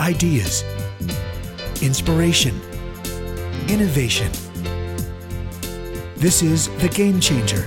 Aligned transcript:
Ideas, 0.00 0.62
inspiration, 1.82 2.60
innovation. 3.68 4.30
This 6.16 6.42
is 6.42 6.68
The 6.78 6.88
Game 6.88 7.20
Changer. 7.20 7.66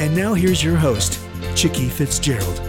And 0.00 0.14
now 0.16 0.34
here's 0.34 0.62
your 0.62 0.76
host, 0.76 1.18
Chicky 1.54 1.88
Fitzgerald. 1.88 2.67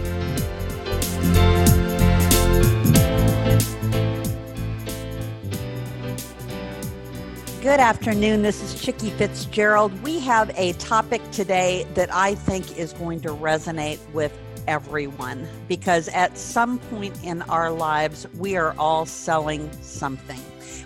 Good 7.70 7.78
afternoon. 7.78 8.42
This 8.42 8.60
is 8.64 8.82
Chicky 8.82 9.10
Fitzgerald. 9.10 9.92
We 10.02 10.18
have 10.18 10.50
a 10.58 10.72
topic 10.72 11.22
today 11.30 11.86
that 11.94 12.12
I 12.12 12.34
think 12.34 12.76
is 12.76 12.92
going 12.94 13.20
to 13.20 13.28
resonate 13.28 14.00
with 14.12 14.36
everyone 14.66 15.46
because 15.68 16.08
at 16.08 16.36
some 16.36 16.80
point 16.80 17.16
in 17.22 17.42
our 17.42 17.70
lives, 17.70 18.26
we 18.36 18.56
are 18.56 18.74
all 18.76 19.06
selling 19.06 19.70
something 19.82 20.40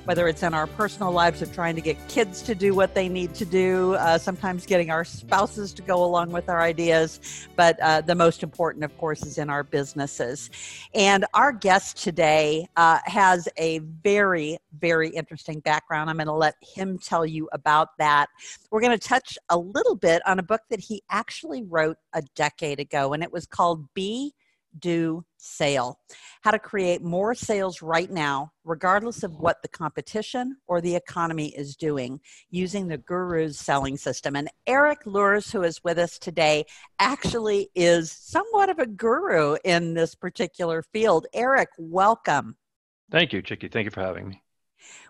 whether 0.04 0.28
it's 0.28 0.42
in 0.42 0.52
our 0.52 0.66
personal 0.66 1.12
lives 1.12 1.40
of 1.42 1.52
trying 1.54 1.74
to 1.74 1.80
get 1.80 1.96
kids 2.08 2.42
to 2.42 2.54
do 2.54 2.74
what 2.74 2.94
they 2.94 3.08
need 3.08 3.34
to 3.34 3.44
do, 3.44 3.94
uh, 3.94 4.18
sometimes 4.18 4.66
getting 4.66 4.90
our 4.90 5.04
spouses 5.04 5.72
to 5.72 5.82
go 5.82 6.04
along 6.04 6.30
with 6.30 6.48
our 6.48 6.60
ideas, 6.60 7.48
but 7.56 7.78
uh, 7.80 8.00
the 8.00 8.14
most 8.14 8.42
important, 8.42 8.84
of 8.84 8.96
course, 8.98 9.24
is 9.24 9.38
in 9.38 9.48
our 9.48 9.62
businesses. 9.62 10.50
And 10.94 11.24
our 11.32 11.52
guest 11.52 12.02
today 12.02 12.68
uh, 12.76 12.98
has 13.04 13.48
a 13.56 13.78
very, 13.78 14.58
very 14.78 15.08
interesting 15.08 15.60
background. 15.60 16.10
I'm 16.10 16.16
going 16.16 16.26
to 16.26 16.32
let 16.32 16.56
him 16.60 16.98
tell 16.98 17.24
you 17.24 17.48
about 17.52 17.96
that. 17.98 18.28
We're 18.70 18.82
going 18.82 18.98
to 18.98 19.08
touch 19.08 19.38
a 19.48 19.58
little 19.58 19.96
bit 19.96 20.20
on 20.26 20.38
a 20.38 20.42
book 20.42 20.60
that 20.70 20.80
he 20.80 21.02
actually 21.10 21.62
wrote 21.62 21.96
a 22.12 22.22
decade 22.34 22.80
ago, 22.80 23.12
and 23.14 23.22
it 23.22 23.32
was 23.32 23.46
called 23.46 23.86
Be 23.94 24.34
do 24.78 25.24
sale. 25.44 25.98
How 26.42 26.50
to 26.50 26.58
create 26.58 27.02
more 27.02 27.34
sales 27.34 27.82
right 27.82 28.10
now, 28.10 28.52
regardless 28.64 29.22
of 29.22 29.38
what 29.38 29.62
the 29.62 29.68
competition 29.68 30.56
or 30.66 30.80
the 30.80 30.94
economy 30.94 31.54
is 31.56 31.76
doing, 31.76 32.20
using 32.50 32.88
the 32.88 32.98
Guru's 32.98 33.58
selling 33.58 33.96
system. 33.96 34.36
And 34.36 34.48
Erik 34.66 35.04
Luhrs, 35.04 35.52
who 35.52 35.62
is 35.62 35.82
with 35.84 35.98
us 35.98 36.18
today, 36.18 36.64
actually 36.98 37.70
is 37.74 38.12
somewhat 38.12 38.70
of 38.70 38.78
a 38.78 38.86
guru 38.86 39.56
in 39.64 39.94
this 39.94 40.14
particular 40.14 40.82
field. 40.82 41.26
Erik, 41.32 41.70
welcome. 41.78 42.56
Thank 43.10 43.32
you, 43.32 43.42
Chicky. 43.42 43.68
Thank 43.68 43.84
you 43.84 43.90
for 43.90 44.02
having 44.02 44.28
me. 44.28 44.43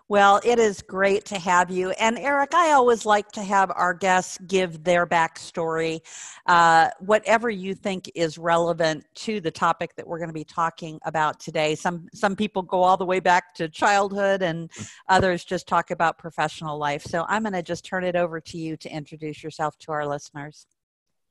Well, 0.07 0.39
it 0.43 0.59
is 0.59 0.83
great 0.83 1.25
to 1.25 1.39
have 1.39 1.71
you. 1.71 1.89
And 1.91 2.19
Erik, 2.19 2.53
I 2.53 2.73
always 2.73 3.07
like 3.07 3.31
to 3.31 3.41
have 3.41 3.71
our 3.75 3.91
guests 3.91 4.37
give 4.45 4.83
their 4.83 5.07
backstory, 5.07 6.01
uh, 6.45 6.89
whatever 6.99 7.49
you 7.49 7.73
think 7.73 8.11
is 8.13 8.37
relevant 8.37 9.03
to 9.15 9.41
the 9.41 9.49
topic 9.49 9.95
that 9.95 10.05
we're 10.05 10.19
going 10.19 10.29
to 10.29 10.33
be 10.33 10.43
talking 10.43 10.99
about 11.05 11.39
today. 11.39 11.73
Some 11.73 12.07
some 12.13 12.35
people 12.35 12.61
go 12.61 12.83
all 12.83 12.97
the 12.97 13.05
way 13.05 13.19
back 13.19 13.55
to 13.55 13.67
childhood, 13.67 14.43
and 14.43 14.69
others 15.09 15.43
just 15.43 15.67
talk 15.67 15.89
about 15.89 16.19
professional 16.19 16.77
life. 16.77 17.01
So 17.01 17.25
I'm 17.27 17.41
going 17.41 17.53
to 17.53 17.63
just 17.63 17.83
turn 17.83 18.03
it 18.03 18.15
over 18.15 18.39
to 18.39 18.57
you 18.59 18.77
to 18.77 18.89
introduce 18.89 19.43
yourself 19.43 19.75
to 19.79 19.91
our 19.91 20.07
listeners. 20.07 20.67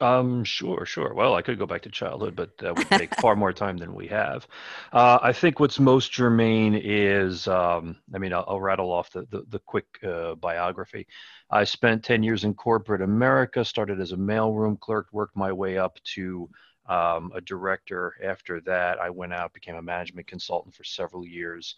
Um, 0.00 0.42
sure, 0.42 0.84
sure. 0.84 1.14
Well, 1.14 1.34
I 1.34 1.42
could 1.42 1.58
go 1.58 1.66
back 1.66 1.82
to 1.82 1.88
childhood, 1.88 2.34
but 2.34 2.58
that 2.58 2.76
would 2.76 2.90
take 2.90 3.14
far 3.16 3.36
more 3.36 3.52
time 3.54 3.76
than 3.76 3.94
we 3.94 4.08
have. 4.08 4.46
Uh, 4.92 5.18
I 5.22 5.32
think 5.32 5.60
what's 5.60 5.78
most 5.78 6.12
germane 6.12 6.74
is, 6.74 7.46
um, 7.46 7.96
I 8.12 8.18
mean, 8.18 8.32
I'll, 8.32 8.44
I'll, 8.48 8.60
rattle 8.60 8.92
off 8.92 9.10
the, 9.10 9.24
the, 9.30 9.44
the 9.48 9.60
quick 9.60 9.86
uh, 10.02 10.34
biography. 10.34 11.06
I 11.48 11.62
spent 11.64 12.04
10 12.04 12.24
years 12.24 12.42
in 12.44 12.54
corporate 12.54 13.02
America, 13.02 13.64
started 13.64 14.00
as 14.00 14.12
a 14.12 14.16
mailroom 14.16 14.78
clerk, 14.80 15.06
worked 15.12 15.36
my 15.36 15.52
way 15.52 15.78
up 15.78 15.98
to 16.14 16.50
um, 16.86 17.30
a 17.34 17.40
director. 17.40 18.14
After 18.22 18.60
that, 18.62 18.98
I 18.98 19.10
went 19.10 19.32
out, 19.32 19.54
became 19.54 19.76
a 19.76 19.82
management 19.82 20.26
consultant 20.26 20.74
for 20.74 20.84
several 20.84 21.24
years. 21.24 21.76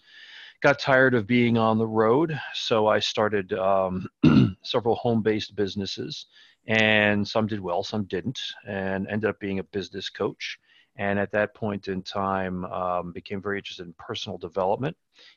Got 0.63 0.79
tired 0.79 1.15
of 1.15 1.27
being 1.27 1.59
on 1.59 1.77
the 1.77 1.87
road, 1.87 2.41
so 2.55 2.87
I 2.87 2.99
started 2.99 3.53
um, 3.53 4.09
several 4.63 4.95
home 4.97 5.21
based 5.21 5.55
businesses 5.55 6.27
and 6.67 7.27
some 7.27 7.47
did 7.47 7.61
well, 7.61 7.83
some 7.83 8.05
didn't, 8.05 8.41
and 8.67 9.07
ended 9.09 9.31
up 9.31 9.39
being 9.41 9.59
a 9.59 9.65
business 9.65 10.09
coach. 10.09 10.59
And 10.99 11.19
at 11.19 11.31
that 11.33 11.55
point 11.55 11.89
in 11.89 12.01
time, 12.03 12.65
um, 12.65 13.13
became 13.13 13.43
very 13.43 13.59
interested 13.59 13.87
in 13.87 13.95
personal 13.99 14.39
development, 14.39 14.97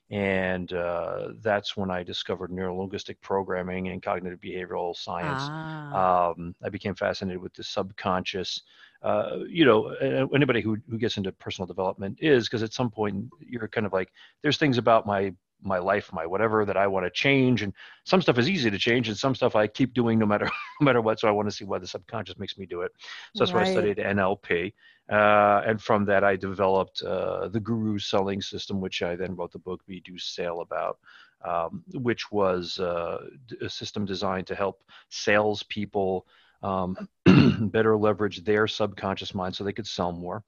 and 0.09 0.71
uh, 0.71 1.29
that's 1.41 1.75
when 1.75 1.91
I 1.91 2.01
discovered 2.01 2.49
neurolinguistic 2.49 3.17
programming 3.21 3.89
and 3.89 4.01
cognitive 4.01 4.39
behavioral 4.39 4.95
science. 4.95 5.43
Ah. 5.43 6.29
Um, 6.29 6.55
I 6.63 6.69
became 6.69 6.95
fascinated 6.95 7.41
with 7.41 7.53
the 7.55 7.63
subconscious. 7.63 8.61
Uh, 9.01 9.39
you 9.49 9.65
know, 9.65 9.87
anybody 10.33 10.61
who 10.61 10.77
who 10.89 10.97
gets 10.97 11.17
into 11.17 11.31
personal 11.33 11.67
development 11.67 12.17
is 12.21 12.47
because 12.47 12.63
at 12.63 12.73
some 12.73 12.89
point 12.89 13.25
you're 13.45 13.67
kind 13.67 13.85
of 13.85 13.91
like, 13.91 14.11
there's 14.41 14.57
things 14.57 14.77
about 14.77 15.05
my 15.05 15.33
my 15.61 15.77
life, 15.77 16.11
my 16.13 16.25
whatever 16.25 16.65
that 16.65 16.77
I 16.77 16.87
want 16.87 17.05
to 17.05 17.09
change. 17.09 17.61
And 17.61 17.73
some 18.03 18.21
stuff 18.21 18.37
is 18.37 18.49
easy 18.49 18.69
to 18.71 18.77
change, 18.77 19.07
and 19.07 19.17
some 19.17 19.35
stuff 19.35 19.55
I 19.55 19.67
keep 19.67 19.93
doing 19.93 20.19
no 20.19 20.25
matter 20.25 20.45
no 20.81 20.85
matter 20.85 21.01
what. 21.01 21.19
So 21.19 21.27
I 21.27 21.31
want 21.31 21.49
to 21.49 21.55
see 21.55 21.65
why 21.65 21.79
the 21.79 21.87
subconscious 21.87 22.37
makes 22.37 22.57
me 22.57 22.65
do 22.65 22.81
it. 22.81 22.91
So 23.35 23.43
that's 23.43 23.53
right. 23.53 23.63
why 23.63 23.69
I 23.69 23.71
studied 23.71 23.97
NLP, 23.97 24.73
uh, 25.11 25.61
and 25.65 25.81
from 25.81 26.05
that 26.05 26.23
I 26.23 26.35
developed 26.35 27.01
uh, 27.03 27.47
the 27.49 27.59
Guru 27.59 27.97
Selling 27.99 28.41
System, 28.41 28.79
which 28.79 29.01
I 29.01 29.15
then 29.15 29.35
wrote 29.35 29.51
the 29.51 29.59
book 29.59 29.85
Be 29.85 30.01
Do 30.01 30.17
Sale 30.17 30.61
about. 30.61 30.99
Um, 31.41 31.85
which 31.93 32.33
was 32.33 32.79
uh, 32.79 33.19
a 33.61 33.69
system 33.69 34.03
designed 34.03 34.47
to 34.47 34.55
help 34.55 34.83
salespeople 35.07 36.27
um, 36.61 36.97
better 37.71 37.95
leverage 37.95 38.43
their 38.43 38.67
subconscious 38.67 39.33
mind 39.33 39.55
so 39.55 39.63
they 39.63 39.71
could 39.71 39.87
sell 39.87 40.11
more. 40.11 40.43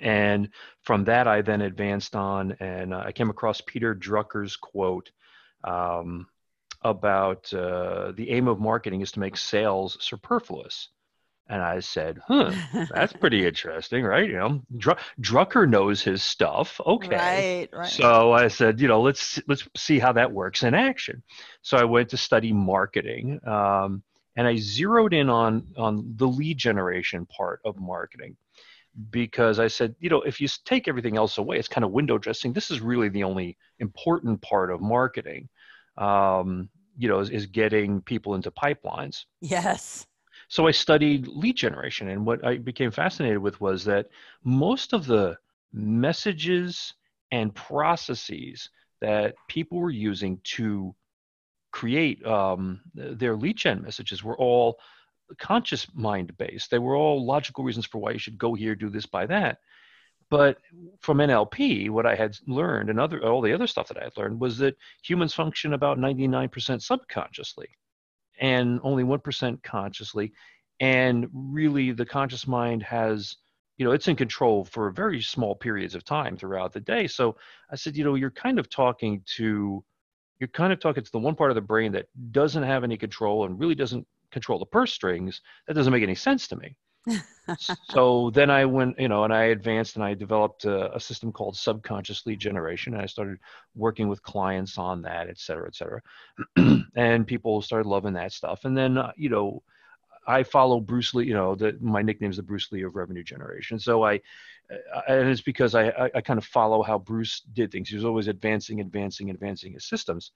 And 0.00 0.48
from 0.82 1.04
that, 1.04 1.26
I 1.28 1.42
then 1.42 1.60
advanced 1.62 2.16
on 2.16 2.52
and 2.60 2.94
uh, 2.94 3.02
I 3.06 3.12
came 3.12 3.30
across 3.30 3.60
Peter 3.60 3.94
Drucker's 3.94 4.56
quote 4.56 5.10
um, 5.64 6.26
about 6.82 7.52
uh, 7.52 8.12
the 8.12 8.30
aim 8.30 8.48
of 8.48 8.58
marketing 8.58 9.02
is 9.02 9.12
to 9.12 9.20
make 9.20 9.36
sales 9.36 9.98
superfluous. 10.00 10.88
And 11.48 11.60
I 11.60 11.80
said, 11.80 12.20
huh, 12.28 12.52
that's 12.94 13.12
pretty 13.12 13.44
interesting, 13.46 14.04
right? 14.04 14.28
You 14.28 14.38
know, 14.38 14.62
Dr- 14.78 15.00
Drucker 15.20 15.68
knows 15.68 16.00
his 16.00 16.22
stuff. 16.22 16.80
Okay. 16.86 17.16
Right, 17.16 17.68
right. 17.72 17.88
So 17.88 18.32
I 18.32 18.46
said, 18.46 18.80
you 18.80 18.86
know, 18.86 19.02
let's 19.02 19.40
let's 19.48 19.66
see 19.76 19.98
how 19.98 20.12
that 20.12 20.30
works 20.30 20.62
in 20.62 20.74
action. 20.74 21.24
So 21.62 21.76
I 21.76 21.84
went 21.84 22.10
to 22.10 22.16
study 22.16 22.52
marketing, 22.52 23.40
um, 23.44 24.04
and 24.36 24.46
I 24.46 24.56
zeroed 24.58 25.12
in 25.12 25.28
on 25.28 25.66
on 25.76 26.14
the 26.16 26.28
lead 26.28 26.56
generation 26.56 27.26
part 27.26 27.60
of 27.64 27.76
marketing 27.80 28.36
because 29.10 29.58
I 29.58 29.68
said, 29.68 29.94
you 30.00 30.10
know, 30.10 30.22
if 30.22 30.40
you 30.40 30.48
take 30.64 30.88
everything 30.88 31.16
else 31.16 31.38
away, 31.38 31.58
it's 31.58 31.68
kind 31.68 31.84
of 31.84 31.92
window 31.92 32.18
dressing. 32.18 32.52
This 32.52 32.70
is 32.70 32.80
really 32.80 33.08
the 33.08 33.24
only 33.24 33.56
important 33.78 34.40
part 34.42 34.70
of 34.70 34.80
marketing, 34.80 35.48
um, 35.96 36.68
you 36.98 37.08
know, 37.08 37.20
is, 37.20 37.30
is 37.30 37.46
getting 37.46 38.02
people 38.02 38.34
into 38.34 38.50
pipelines. 38.50 39.24
Yes. 39.40 40.06
So 40.48 40.66
I 40.66 40.72
studied 40.72 41.28
lead 41.28 41.56
generation, 41.56 42.08
and 42.08 42.26
what 42.26 42.44
I 42.44 42.58
became 42.58 42.90
fascinated 42.90 43.38
with 43.38 43.60
was 43.60 43.84
that 43.84 44.06
most 44.42 44.92
of 44.92 45.06
the 45.06 45.36
messages 45.72 46.94
and 47.30 47.54
processes 47.54 48.68
that 49.00 49.34
people 49.48 49.78
were 49.78 49.90
using 49.90 50.40
to 50.42 50.94
create 51.70 52.24
um, 52.26 52.80
their 52.94 53.36
lead 53.36 53.56
gen 53.56 53.82
messages 53.82 54.24
were 54.24 54.36
all 54.36 54.78
conscious 55.38 55.86
mind 55.94 56.36
based. 56.38 56.70
They 56.70 56.78
were 56.78 56.96
all 56.96 57.24
logical 57.24 57.64
reasons 57.64 57.86
for 57.86 57.98
why 57.98 58.12
you 58.12 58.18
should 58.18 58.38
go 58.38 58.54
here, 58.54 58.74
do 58.74 58.90
this, 58.90 59.06
buy 59.06 59.26
that. 59.26 59.58
But 60.30 60.58
from 61.00 61.18
NLP, 61.18 61.90
what 61.90 62.06
I 62.06 62.14
had 62.14 62.36
learned 62.46 62.88
and 62.88 63.00
other 63.00 63.22
all 63.24 63.40
the 63.40 63.52
other 63.52 63.66
stuff 63.66 63.88
that 63.88 63.98
I 63.98 64.04
had 64.04 64.16
learned 64.16 64.40
was 64.40 64.58
that 64.58 64.76
humans 65.02 65.34
function 65.34 65.74
about 65.74 65.98
99% 65.98 66.80
subconsciously 66.80 67.68
and 68.40 68.80
only 68.84 69.02
1% 69.02 69.62
consciously. 69.62 70.32
And 70.78 71.28
really 71.32 71.90
the 71.90 72.06
conscious 72.06 72.46
mind 72.46 72.82
has, 72.84 73.36
you 73.76 73.84
know, 73.84 73.92
it's 73.92 74.08
in 74.08 74.16
control 74.16 74.64
for 74.64 74.90
very 74.90 75.20
small 75.20 75.54
periods 75.54 75.96
of 75.96 76.04
time 76.04 76.36
throughout 76.36 76.72
the 76.72 76.80
day. 76.80 77.08
So 77.08 77.36
I 77.70 77.76
said, 77.76 77.96
you 77.96 78.04
know, 78.04 78.14
you're 78.14 78.30
kind 78.30 78.58
of 78.58 78.70
talking 78.70 79.22
to 79.36 79.84
you're 80.38 80.48
kind 80.48 80.72
of 80.72 80.80
talking 80.80 81.04
to 81.04 81.12
the 81.12 81.18
one 81.18 81.34
part 81.34 81.50
of 81.50 81.54
the 81.54 81.60
brain 81.60 81.92
that 81.92 82.08
doesn't 82.32 82.62
have 82.62 82.82
any 82.82 82.96
control 82.96 83.44
and 83.44 83.60
really 83.60 83.74
doesn't 83.74 84.06
control 84.30 84.58
the 84.58 84.66
purse 84.66 84.92
strings, 84.92 85.40
that 85.66 85.74
doesn't 85.74 85.92
make 85.92 86.02
any 86.02 86.14
sense 86.14 86.48
to 86.48 86.56
me. 86.56 86.76
so 87.88 88.30
then 88.34 88.50
I 88.50 88.64
went, 88.64 88.98
you 88.98 89.08
know, 89.08 89.24
and 89.24 89.32
I 89.32 89.44
advanced 89.44 89.96
and 89.96 90.04
I 90.04 90.14
developed 90.14 90.64
a, 90.64 90.94
a, 90.94 91.00
system 91.00 91.32
called 91.32 91.56
subconscious 91.56 92.26
lead 92.26 92.38
generation. 92.38 92.92
And 92.92 93.02
I 93.02 93.06
started 93.06 93.38
working 93.74 94.08
with 94.08 94.22
clients 94.22 94.76
on 94.76 95.02
that, 95.02 95.28
et 95.28 95.38
cetera, 95.38 95.66
et 95.66 95.74
cetera. 95.74 96.02
and 96.96 97.26
people 97.26 97.62
started 97.62 97.88
loving 97.88 98.12
that 98.14 98.32
stuff. 98.32 98.64
And 98.64 98.76
then, 98.76 98.98
uh, 98.98 99.12
you 99.16 99.30
know, 99.30 99.62
I 100.26 100.42
follow 100.42 100.80
Bruce 100.80 101.14
Lee, 101.14 101.26
you 101.26 101.34
know, 101.34 101.54
the, 101.54 101.76
my 101.80 102.02
nickname 102.02 102.30
is 102.30 102.36
the 102.36 102.42
Bruce 102.42 102.70
Lee 102.70 102.82
of 102.82 102.94
revenue 102.94 103.24
generation. 103.24 103.78
So 103.78 104.04
I, 104.04 104.20
uh, 104.94 105.00
and 105.08 105.28
it's 105.28 105.40
because 105.40 105.74
I, 105.74 105.88
I, 105.88 106.10
I 106.16 106.20
kind 106.20 106.38
of 106.38 106.44
follow 106.44 106.82
how 106.82 106.98
Bruce 106.98 107.40
did 107.52 107.72
things. 107.72 107.88
He 107.88 107.96
was 107.96 108.04
always 108.04 108.28
advancing, 108.28 108.80
advancing, 108.80 109.30
advancing 109.30 109.72
his 109.72 109.86
systems. 109.86 110.32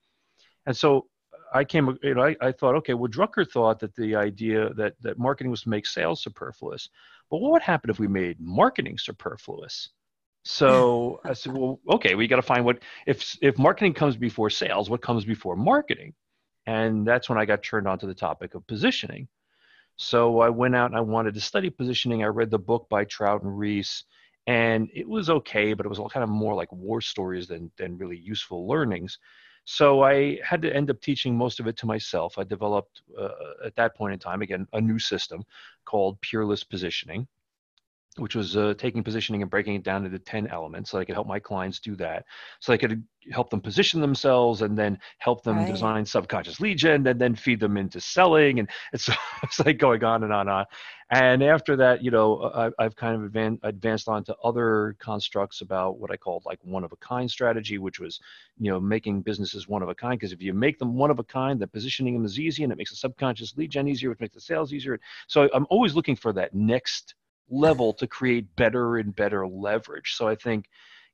And 0.66 0.76
so 0.76 1.06
I 1.54 1.64
came, 1.64 1.96
you 2.02 2.14
know, 2.14 2.24
I, 2.24 2.36
I 2.40 2.52
thought, 2.52 2.74
okay, 2.76 2.94
well, 2.94 3.10
Drucker 3.10 3.48
thought 3.48 3.78
that 3.80 3.94
the 3.94 4.16
idea 4.16 4.74
that 4.74 4.94
that 5.00 5.18
marketing 5.18 5.52
was 5.52 5.62
to 5.62 5.68
make 5.68 5.86
sales 5.86 6.22
superfluous. 6.22 6.90
But 7.30 7.38
what 7.38 7.52
would 7.52 7.62
happen 7.62 7.90
if 7.90 8.00
we 8.00 8.08
made 8.08 8.40
marketing 8.40 8.98
superfluous? 8.98 9.90
So 10.44 11.20
I 11.24 11.32
said, 11.32 11.56
well, 11.56 11.80
okay, 11.90 12.16
we 12.16 12.26
got 12.26 12.36
to 12.36 12.42
find 12.42 12.64
what 12.64 12.80
if 13.06 13.38
if 13.40 13.56
marketing 13.56 13.94
comes 13.94 14.16
before 14.16 14.50
sales, 14.50 14.90
what 14.90 15.00
comes 15.00 15.24
before 15.24 15.56
marketing? 15.56 16.12
And 16.66 17.06
that's 17.06 17.28
when 17.28 17.38
I 17.38 17.44
got 17.44 17.62
turned 17.62 17.86
on 17.88 17.98
to 18.00 18.06
the 18.06 18.14
topic 18.14 18.54
of 18.54 18.66
positioning. 18.66 19.28
So 19.96 20.40
I 20.40 20.48
went 20.50 20.74
out 20.74 20.90
and 20.90 20.96
I 20.96 21.00
wanted 21.02 21.34
to 21.34 21.40
study 21.40 21.70
positioning. 21.70 22.24
I 22.24 22.26
read 22.26 22.50
the 22.50 22.58
book 22.58 22.88
by 22.90 23.04
Trout 23.04 23.42
and 23.42 23.58
Ries, 23.58 24.04
and 24.46 24.90
it 24.92 25.08
was 25.08 25.30
okay, 25.30 25.72
but 25.72 25.86
it 25.86 25.88
was 25.88 25.98
all 26.00 26.10
kind 26.10 26.24
of 26.24 26.30
more 26.30 26.54
like 26.54 26.72
war 26.72 27.00
stories 27.00 27.46
than 27.46 27.70
than 27.78 27.96
really 27.96 28.18
useful 28.18 28.66
learnings. 28.66 29.18
So 29.64 30.02
I 30.02 30.38
had 30.44 30.60
to 30.62 30.74
end 30.74 30.90
up 30.90 31.00
teaching 31.00 31.36
most 31.36 31.58
of 31.58 31.66
it 31.66 31.76
to 31.78 31.86
myself. 31.86 32.38
I 32.38 32.44
developed 32.44 33.02
uh, 33.18 33.28
at 33.64 33.74
that 33.76 33.96
point 33.96 34.12
in 34.12 34.18
time 34.18 34.42
again 34.42 34.66
a 34.72 34.80
new 34.80 34.98
system 34.98 35.42
called 35.84 36.20
Peerless 36.20 36.64
Positioning 36.64 37.26
which 38.18 38.36
was 38.36 38.56
uh, 38.56 38.74
taking 38.78 39.02
positioning 39.02 39.42
and 39.42 39.50
breaking 39.50 39.74
it 39.74 39.82
down 39.82 40.04
into 40.04 40.18
10 40.18 40.46
elements 40.48 40.90
so 40.90 40.98
I 40.98 41.04
could 41.04 41.14
help 41.14 41.26
my 41.26 41.40
clients 41.40 41.80
do 41.80 41.96
that. 41.96 42.24
So 42.60 42.72
I 42.72 42.76
could 42.76 43.02
help 43.32 43.50
them 43.50 43.60
position 43.60 44.00
themselves 44.00 44.62
and 44.62 44.78
then 44.78 44.98
help 45.18 45.42
them 45.42 45.56
right. 45.56 45.70
design 45.70 46.04
subconscious 46.04 46.60
lead 46.60 46.78
gen 46.78 47.06
and 47.06 47.20
then 47.20 47.34
feed 47.34 47.58
them 47.58 47.76
into 47.76 48.00
selling. 48.00 48.60
And 48.60 48.70
it's, 48.92 49.08
it's 49.42 49.60
like 49.60 49.78
going 49.78 50.04
on 50.04 50.22
and 50.22 50.32
on 50.32 50.42
and 50.42 50.50
on. 50.50 50.64
And 51.10 51.42
after 51.42 51.76
that, 51.76 52.02
you 52.02 52.10
know, 52.10 52.72
I, 52.78 52.82
have 52.82 52.96
kind 52.96 53.14
of 53.16 53.24
advanced, 53.24 53.60
advanced 53.62 54.08
on 54.08 54.24
to 54.24 54.36
other 54.42 54.96
constructs 55.00 55.60
about 55.60 55.98
what 55.98 56.10
I 56.10 56.16
called 56.16 56.44
like 56.46 56.58
one 56.62 56.82
of 56.82 56.92
a 56.92 56.96
kind 56.96 57.30
strategy, 57.30 57.78
which 57.78 58.00
was, 58.00 58.20
you 58.58 58.70
know, 58.70 58.80
making 58.80 59.22
businesses 59.22 59.68
one 59.68 59.82
of 59.82 59.88
a 59.88 59.94
kind. 59.94 60.18
Because 60.18 60.32
if 60.32 60.40
you 60.40 60.54
make 60.54 60.78
them 60.78 60.94
one 60.94 61.10
of 61.10 61.18
a 61.18 61.24
kind, 61.24 61.60
the 61.60 61.66
positioning 61.66 62.14
them 62.14 62.24
is 62.24 62.38
easy 62.38 62.62
and 62.62 62.72
it 62.72 62.78
makes 62.78 62.90
the 62.90 62.96
subconscious 62.96 63.56
lead 63.56 63.70
gen 63.70 63.88
easier, 63.88 64.10
which 64.10 64.20
makes 64.20 64.34
the 64.34 64.40
sales 64.40 64.72
easier. 64.72 64.98
So 65.26 65.48
I'm 65.52 65.66
always 65.68 65.94
looking 65.94 66.16
for 66.16 66.32
that 66.34 66.54
next 66.54 67.14
level 67.50 67.92
to 67.94 68.06
create 68.06 68.54
better 68.56 68.96
and 68.96 69.14
better 69.14 69.46
leverage. 69.46 70.14
So 70.14 70.28
I 70.28 70.34
think, 70.34 70.66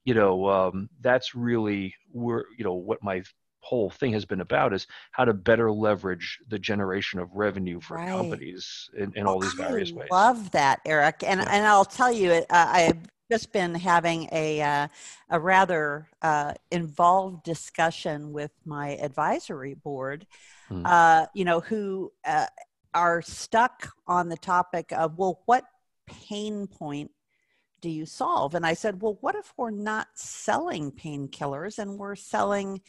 you 0.04 0.14
know, 0.14 0.48
um, 0.48 0.88
that's 1.00 1.34
really 1.34 1.94
where 2.12 2.44
you 2.56 2.64
know 2.64 2.74
what 2.74 3.02
my 3.02 3.22
whole 3.62 3.90
thing 3.90 4.12
has 4.12 4.24
been 4.24 4.40
about 4.40 4.72
is 4.72 4.86
how 5.12 5.24
to 5.24 5.34
better 5.34 5.70
leverage 5.70 6.38
the 6.48 6.58
generation 6.58 7.20
of 7.20 7.28
revenue 7.34 7.78
for 7.80 7.96
right. 7.96 8.08
companies 8.08 8.88
in, 8.96 9.12
in 9.14 9.26
all 9.26 9.38
these 9.38 9.52
various 9.52 9.92
I 9.92 9.94
ways. 9.94 10.08
Love 10.10 10.50
that, 10.52 10.80
Erik, 10.86 11.22
and 11.26 11.40
yeah. 11.40 11.48
and 11.50 11.66
I'll 11.66 11.84
tell 11.84 12.12
you, 12.12 12.30
uh, 12.32 12.44
I've 12.50 12.98
just 13.30 13.52
been 13.52 13.74
having 13.74 14.28
a 14.32 14.62
uh, 14.62 14.88
a 15.28 15.38
rather 15.38 16.08
uh, 16.22 16.54
involved 16.70 17.44
discussion 17.44 18.32
with 18.32 18.52
my 18.64 18.96
advisory 18.96 19.74
board. 19.74 20.26
Hmm. 20.68 20.86
you 21.34 21.44
know, 21.44 21.58
who 21.58 22.12
uh, 22.24 22.46
are 22.94 23.22
stuck 23.22 23.92
on 24.06 24.28
the 24.28 24.36
topic 24.36 24.92
of 24.92 25.18
well, 25.18 25.40
what 25.46 25.64
pain 26.28 26.66
point 26.66 27.10
do 27.80 27.88
you 27.88 28.06
solve? 28.06 28.54
And 28.54 28.66
I 28.66 28.74
said, 28.74 29.00
well, 29.00 29.18
what 29.20 29.34
if 29.34 29.52
we're 29.56 29.70
not 29.70 30.08
selling 30.14 30.92
painkillers 30.92 31.78
and 31.78 31.98
we're 31.98 32.14
selling 32.14 32.82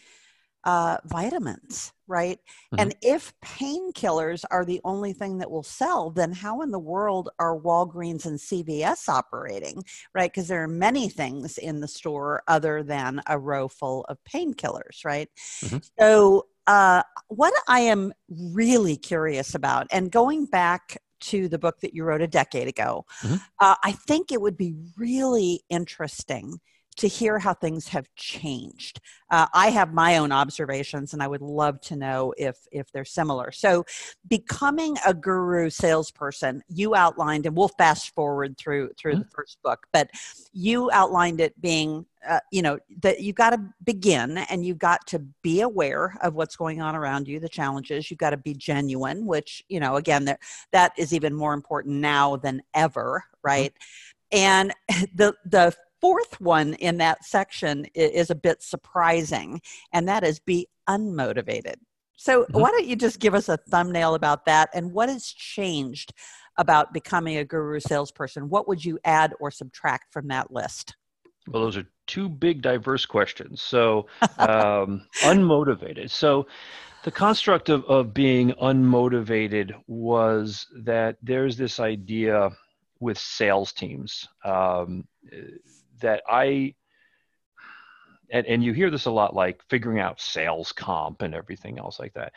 uh, 0.63 0.97
vitamins, 1.05 1.91
right? 2.07 2.37
Mm-hmm. 2.37 2.75
And 2.79 2.95
if 3.01 3.33
painkillers 3.43 4.43
are 4.51 4.63
the 4.63 4.81
only 4.83 5.13
thing 5.13 5.39
that 5.39 5.49
will 5.49 5.63
sell, 5.63 6.11
then 6.11 6.31
how 6.31 6.61
in 6.61 6.71
the 6.71 6.79
world 6.79 7.29
are 7.39 7.57
Walgreens 7.57 8.25
and 8.25 8.37
CVS 8.37 9.09
operating, 9.09 9.83
right? 10.13 10.31
Because 10.31 10.47
there 10.47 10.63
are 10.63 10.67
many 10.67 11.09
things 11.09 11.57
in 11.57 11.79
the 11.79 11.87
store 11.87 12.43
other 12.47 12.83
than 12.83 13.21
a 13.27 13.39
row 13.39 13.67
full 13.67 14.05
of 14.05 14.17
painkillers, 14.23 15.03
right? 15.03 15.29
Mm-hmm. 15.61 15.77
So, 15.99 16.47
uh, 16.67 17.01
what 17.27 17.53
I 17.67 17.81
am 17.81 18.13
really 18.29 18.95
curious 18.95 19.55
about, 19.55 19.87
and 19.91 20.11
going 20.11 20.45
back 20.45 21.01
to 21.21 21.47
the 21.47 21.59
book 21.59 21.79
that 21.81 21.93
you 21.93 22.03
wrote 22.03 22.21
a 22.21 22.27
decade 22.27 22.67
ago, 22.67 23.05
mm-hmm. 23.21 23.35
uh, 23.59 23.75
I 23.83 23.93
think 23.93 24.31
it 24.31 24.41
would 24.41 24.57
be 24.57 24.75
really 24.97 25.61
interesting 25.69 26.59
to 26.97 27.07
hear 27.07 27.39
how 27.39 27.53
things 27.53 27.87
have 27.87 28.07
changed. 28.15 28.99
Uh, 29.29 29.47
I 29.53 29.69
have 29.69 29.93
my 29.93 30.17
own 30.17 30.31
observations, 30.31 31.13
and 31.13 31.23
I 31.23 31.27
would 31.27 31.41
love 31.41 31.79
to 31.81 31.95
know 31.95 32.33
if 32.37 32.57
if 32.71 32.91
they're 32.91 33.05
similar. 33.05 33.51
So, 33.51 33.85
becoming 34.27 34.97
a 35.05 35.13
guru 35.13 35.69
salesperson, 35.69 36.61
you 36.67 36.93
outlined, 36.95 37.45
and 37.45 37.55
we'll 37.55 37.69
fast 37.69 38.13
forward 38.13 38.57
through 38.57 38.91
through 38.97 39.13
mm-hmm. 39.13 39.21
the 39.21 39.29
first 39.33 39.57
book, 39.63 39.87
but 39.93 40.09
you 40.51 40.91
outlined 40.91 41.39
it 41.39 41.59
being, 41.61 42.05
uh, 42.27 42.39
you 42.51 42.61
know, 42.61 42.77
that 43.01 43.21
you've 43.21 43.37
got 43.37 43.51
to 43.51 43.61
begin, 43.85 44.39
and 44.39 44.65
you've 44.65 44.79
got 44.79 45.07
to 45.07 45.19
be 45.41 45.61
aware 45.61 46.17
of 46.21 46.35
what's 46.35 46.57
going 46.57 46.81
on 46.81 46.95
around 46.95 47.25
you, 47.27 47.39
the 47.39 47.49
challenges. 47.49 48.11
You've 48.11 48.19
got 48.19 48.31
to 48.31 48.37
be 48.37 48.53
genuine, 48.53 49.25
which 49.25 49.63
you 49.69 49.79
know, 49.79 49.95
again, 49.95 50.25
that 50.25 50.41
that 50.73 50.91
is 50.97 51.13
even 51.13 51.33
more 51.33 51.53
important 51.53 51.95
now 51.95 52.35
than 52.35 52.61
ever, 52.73 53.23
mm-hmm. 53.25 53.47
right? 53.47 53.73
Mm-hmm. 53.73 54.37
And 54.37 54.73
the 55.15 55.35
the 55.45 55.73
fourth 56.01 56.41
one 56.41 56.73
in 56.75 56.97
that 56.97 57.23
section 57.23 57.85
is 57.93 58.29
a 58.29 58.35
bit 58.35 58.61
surprising, 58.61 59.61
and 59.93 60.07
that 60.07 60.23
is 60.23 60.39
be 60.39 60.67
unmotivated. 60.89 61.75
So, 62.17 62.43
mm-hmm. 62.43 62.59
why 62.59 62.71
don't 62.71 62.85
you 62.85 62.95
just 62.95 63.19
give 63.19 63.33
us 63.33 63.49
a 63.49 63.57
thumbnail 63.57 64.15
about 64.15 64.45
that 64.45 64.69
and 64.73 64.91
what 64.91 65.09
has 65.09 65.27
changed 65.27 66.13
about 66.57 66.93
becoming 66.93 67.37
a 67.37 67.45
guru 67.45 67.79
salesperson? 67.79 68.49
What 68.49 68.67
would 68.67 68.83
you 68.83 68.99
add 69.05 69.33
or 69.39 69.49
subtract 69.51 70.11
from 70.11 70.27
that 70.27 70.51
list? 70.51 70.95
Well, 71.47 71.63
those 71.63 71.77
are 71.77 71.87
two 72.07 72.29
big, 72.29 72.61
diverse 72.61 73.05
questions. 73.05 73.61
So, 73.61 74.07
um, 74.37 75.07
unmotivated. 75.21 76.09
So, 76.09 76.47
the 77.03 77.11
construct 77.11 77.69
of, 77.69 77.83
of 77.85 78.13
being 78.13 78.51
unmotivated 78.61 79.73
was 79.87 80.67
that 80.83 81.17
there's 81.23 81.57
this 81.57 81.79
idea 81.79 82.51
with 82.99 83.17
sales 83.17 83.73
teams. 83.73 84.27
Um, 84.45 85.05
that 86.01 86.23
I 86.27 86.75
and, 88.31 88.47
and 88.47 88.63
you 88.63 88.73
hear 88.73 88.89
this 88.89 89.05
a 89.05 89.11
lot 89.11 89.35
like 89.35 89.61
figuring 89.69 89.99
out 89.99 90.19
sales 90.19 90.71
comp 90.71 91.21
and 91.21 91.35
everything 91.35 91.77
else 91.77 91.99
like 91.99 92.13
that 92.13 92.33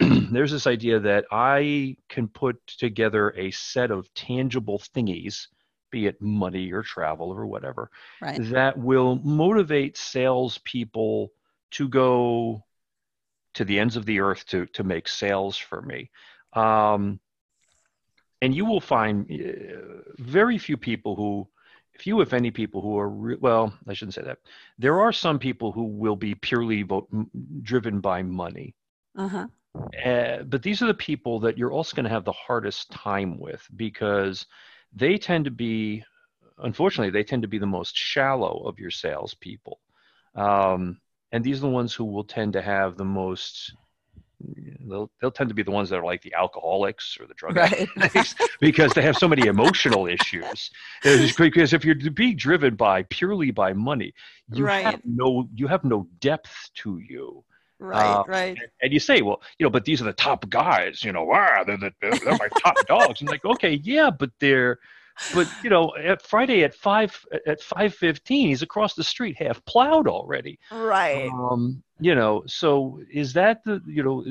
there's 0.00 0.50
this 0.50 0.66
idea 0.66 0.98
that 0.98 1.24
i 1.30 1.96
can 2.08 2.28
put 2.28 2.64
together 2.66 3.30
a 3.36 3.50
set 3.52 3.90
of 3.90 4.12
tangible 4.14 4.78
thingies 4.94 5.46
be 5.90 6.06
it 6.06 6.20
money 6.20 6.72
or 6.72 6.82
travel 6.82 7.30
or 7.30 7.46
whatever 7.46 7.90
right. 8.20 8.38
that 8.50 8.76
will 8.76 9.16
motivate 9.16 9.96
salespeople 9.96 11.30
to 11.70 11.88
go 11.88 12.62
to 13.54 13.64
the 13.64 13.78
ends 13.78 13.96
of 13.96 14.04
the 14.04 14.20
earth 14.20 14.44
to 14.46 14.66
to 14.66 14.84
make 14.84 15.08
sales 15.08 15.56
for 15.56 15.80
me 15.80 16.10
um, 16.52 17.20
and 18.42 18.54
you 18.54 18.64
will 18.64 18.80
find 18.80 19.30
uh, 19.30 20.12
very 20.18 20.58
few 20.58 20.76
people 20.76 21.16
who 21.16 21.48
few, 21.98 22.20
if 22.20 22.32
any, 22.32 22.50
people 22.50 22.80
who 22.80 22.98
are 22.98 23.08
re- 23.08 23.36
well. 23.40 23.72
I 23.86 23.94
shouldn't 23.94 24.14
say 24.14 24.22
that. 24.22 24.38
There 24.78 25.00
are 25.00 25.12
some 25.12 25.38
people 25.38 25.72
who 25.72 25.84
will 25.84 26.16
be 26.16 26.34
purely 26.34 26.82
vote, 26.82 27.08
m- 27.12 27.30
driven 27.62 28.00
by 28.00 28.22
money. 28.22 28.74
Uh-huh. 29.16 29.46
Uh, 30.04 30.42
but 30.44 30.62
these 30.62 30.82
are 30.82 30.86
the 30.86 30.94
people 30.94 31.40
that 31.40 31.58
you're 31.58 31.72
also 31.72 31.94
going 31.94 32.04
to 32.04 32.10
have 32.10 32.24
the 32.24 32.32
hardest 32.32 32.90
time 32.90 33.38
with 33.38 33.66
because 33.76 34.46
they 34.94 35.18
tend 35.18 35.44
to 35.44 35.50
be, 35.50 36.02
unfortunately, 36.58 37.10
they 37.10 37.24
tend 37.24 37.42
to 37.42 37.48
be 37.48 37.58
the 37.58 37.66
most 37.66 37.96
shallow 37.96 38.62
of 38.66 38.78
your 38.78 38.90
salespeople. 38.90 39.78
Um, 40.34 40.98
and 41.32 41.44
these 41.44 41.58
are 41.58 41.68
the 41.68 41.68
ones 41.68 41.92
who 41.94 42.04
will 42.04 42.24
tend 42.24 42.54
to 42.54 42.62
have 42.62 42.96
the 42.96 43.04
most 43.04 43.74
they'll 44.88 45.10
they'll 45.20 45.30
tend 45.30 45.48
to 45.48 45.54
be 45.54 45.62
the 45.62 45.70
ones 45.70 45.90
that 45.90 45.98
are 45.98 46.04
like 46.04 46.22
the 46.22 46.34
alcoholics 46.34 47.16
or 47.20 47.26
the 47.26 47.34
drug 47.36 47.56
right. 47.56 47.88
addicts 47.96 48.34
because 48.60 48.92
they 48.92 49.02
have 49.02 49.16
so 49.16 49.28
many 49.28 49.46
emotional 49.46 50.06
issues. 50.06 50.70
Because 51.38 51.72
if 51.72 51.84
you're 51.84 51.94
being 51.94 52.36
driven 52.36 52.74
by 52.74 53.04
purely 53.04 53.50
by 53.50 53.72
money, 53.72 54.12
you 54.52 54.64
right. 54.64 54.84
have 54.84 55.00
no 55.04 55.48
you 55.54 55.66
have 55.66 55.84
no 55.84 56.08
depth 56.20 56.70
to 56.76 56.98
you. 56.98 57.44
Right, 57.78 58.04
uh, 58.04 58.24
right. 58.26 58.56
And, 58.58 58.68
and, 58.80 58.92
you 58.92 58.98
say, 58.98 59.20
well, 59.20 59.42
you 59.58 59.64
know, 59.64 59.70
but 59.70 59.84
these 59.84 60.00
are 60.00 60.04
the 60.04 60.12
top 60.14 60.48
guys. 60.48 61.04
You 61.04 61.12
know, 61.12 61.24
wow, 61.24 61.62
they're, 61.66 61.76
the, 61.76 61.92
they're, 62.00 62.12
they're 62.12 62.38
my 62.38 62.48
top 62.58 62.74
dogs. 62.86 63.20
I'm 63.20 63.26
like, 63.26 63.44
okay, 63.44 63.80
yeah, 63.82 64.08
but 64.08 64.30
they're 64.40 64.78
but 65.34 65.48
you 65.62 65.70
know, 65.70 65.94
at 65.96 66.22
Friday 66.22 66.62
at 66.64 66.74
five 66.74 67.24
at 67.46 67.60
five 67.60 67.94
fifteen, 67.94 68.48
he's 68.48 68.62
across 68.62 68.94
the 68.94 69.04
street, 69.04 69.36
half 69.38 69.64
plowed 69.64 70.08
already. 70.08 70.58
Right. 70.70 71.30
Um, 71.32 71.82
you 72.00 72.14
know, 72.14 72.42
so 72.46 73.00
is 73.12 73.32
that 73.34 73.64
the 73.64 73.82
you 73.86 74.02
know 74.02 74.24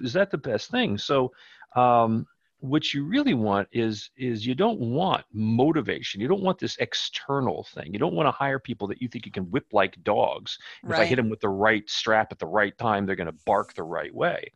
is 0.00 0.12
that 0.12 0.30
the 0.30 0.38
best 0.38 0.70
thing? 0.70 0.98
So, 0.98 1.32
um, 1.74 2.26
what 2.60 2.92
you 2.92 3.04
really 3.04 3.34
want 3.34 3.68
is 3.72 4.10
is 4.16 4.46
you 4.46 4.54
don't 4.54 4.80
want 4.80 5.24
motivation. 5.32 6.20
You 6.20 6.28
don't 6.28 6.42
want 6.42 6.58
this 6.58 6.76
external 6.78 7.66
thing. 7.74 7.92
You 7.92 7.98
don't 7.98 8.14
want 8.14 8.26
to 8.26 8.32
hire 8.32 8.58
people 8.58 8.86
that 8.88 9.02
you 9.02 9.08
think 9.08 9.26
you 9.26 9.32
can 9.32 9.50
whip 9.50 9.66
like 9.72 10.02
dogs. 10.04 10.58
Right. 10.82 10.98
If 10.98 11.02
I 11.02 11.06
hit 11.06 11.16
them 11.16 11.30
with 11.30 11.40
the 11.40 11.48
right 11.48 11.88
strap 11.88 12.32
at 12.32 12.38
the 12.38 12.46
right 12.46 12.76
time, 12.78 13.06
they're 13.06 13.16
going 13.16 13.26
to 13.26 13.38
bark 13.44 13.74
the 13.74 13.82
right 13.82 14.14
way. 14.14 14.52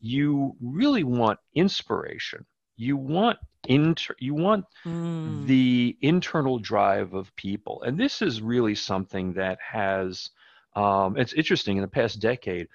You 0.00 0.56
really 0.60 1.04
want 1.04 1.38
inspiration 1.54 2.44
you 2.82 2.96
want 2.96 3.38
inter 3.68 4.14
you 4.18 4.34
want 4.34 4.64
mm. 4.84 5.46
the 5.46 5.96
internal 6.00 6.58
drive 6.58 7.14
of 7.14 7.34
people 7.36 7.82
and 7.86 7.98
this 7.98 8.20
is 8.20 8.42
really 8.42 8.74
something 8.74 9.34
that 9.34 9.58
has 9.60 10.30
Um, 10.74 11.16
it's 11.16 11.34
interesting 11.34 11.76
in 11.76 11.82
the 11.82 11.88
past 12.00 12.20
decade, 12.20 12.68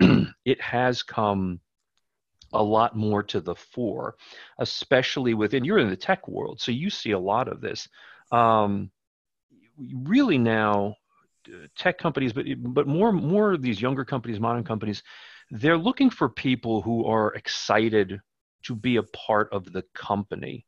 it 0.44 0.60
has 0.60 1.02
come 1.02 1.60
a 2.52 2.62
lot 2.62 2.94
more 2.94 3.22
to 3.22 3.40
the 3.40 3.54
fore, 3.54 4.16
especially 4.58 5.34
within 5.34 5.64
you're 5.64 5.78
in 5.78 5.90
the 5.90 5.96
tech 5.96 6.28
world, 6.28 6.60
so 6.60 6.72
you 6.72 6.90
see 6.90 7.12
a 7.12 7.18
lot 7.18 7.48
of 7.48 7.60
this. 7.60 7.88
Um, 8.32 8.90
really 10.12 10.38
now, 10.38 10.96
tech 11.76 11.98
companies, 11.98 12.32
but 12.32 12.44
but 12.58 12.86
more 12.86 13.12
more 13.12 13.52
of 13.52 13.62
these 13.62 13.80
younger 13.80 14.04
companies, 14.04 14.40
modern 14.40 14.64
companies, 14.64 15.02
they're 15.50 15.78
looking 15.78 16.10
for 16.10 16.28
people 16.28 16.82
who 16.82 17.06
are 17.06 17.34
excited 17.34 18.20
to 18.64 18.74
be 18.74 18.96
a 18.96 19.02
part 19.02 19.52
of 19.52 19.72
the 19.72 19.82
company, 19.94 20.66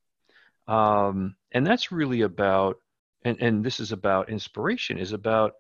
um, 0.69 1.37
and 1.53 1.67
that's 1.67 1.93
really 1.93 2.23
about 2.23 2.77
and 3.25 3.41
and 3.41 3.65
this 3.65 3.81
is 3.81 3.93
about 3.93 4.31
inspiration 4.31 4.99
is 4.99 5.13
about 5.13 5.55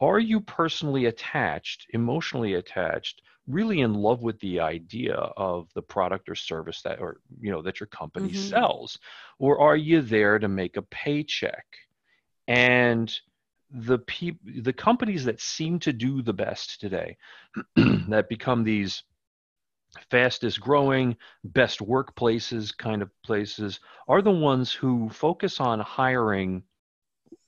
are 0.00 0.18
you 0.18 0.40
personally 0.40 1.06
attached 1.06 1.86
emotionally 1.90 2.54
attached 2.54 3.22
really 3.46 3.80
in 3.80 3.94
love 3.94 4.22
with 4.22 4.38
the 4.40 4.60
idea 4.60 5.14
of 5.14 5.68
the 5.74 5.82
product 5.82 6.28
or 6.28 6.34
service 6.34 6.82
that 6.82 7.00
or 7.00 7.20
you 7.40 7.50
know 7.50 7.62
that 7.62 7.80
your 7.80 7.86
company 7.86 8.30
mm-hmm. 8.30 8.48
sells? 8.48 8.98
Or 9.38 9.60
are 9.60 9.76
you 9.76 10.02
there 10.02 10.38
to 10.38 10.48
make 10.48 10.76
a 10.76 10.82
paycheck? 10.82 11.64
And 12.48 13.12
the 13.70 13.98
peop- 13.98 14.62
the 14.62 14.72
companies 14.72 15.24
that 15.24 15.40
seem 15.40 15.78
to 15.80 15.92
do 15.92 16.22
the 16.22 16.32
best 16.32 16.80
today 16.80 17.16
that 17.76 18.28
become 18.28 18.64
these 18.64 19.02
fastest 20.10 20.60
growing 20.60 21.16
best 21.44 21.80
workplaces 21.80 22.76
kind 22.76 23.02
of 23.02 23.10
places 23.22 23.80
are 24.08 24.22
the 24.22 24.30
ones 24.30 24.72
who 24.72 25.08
focus 25.10 25.60
on 25.60 25.80
hiring 25.80 26.62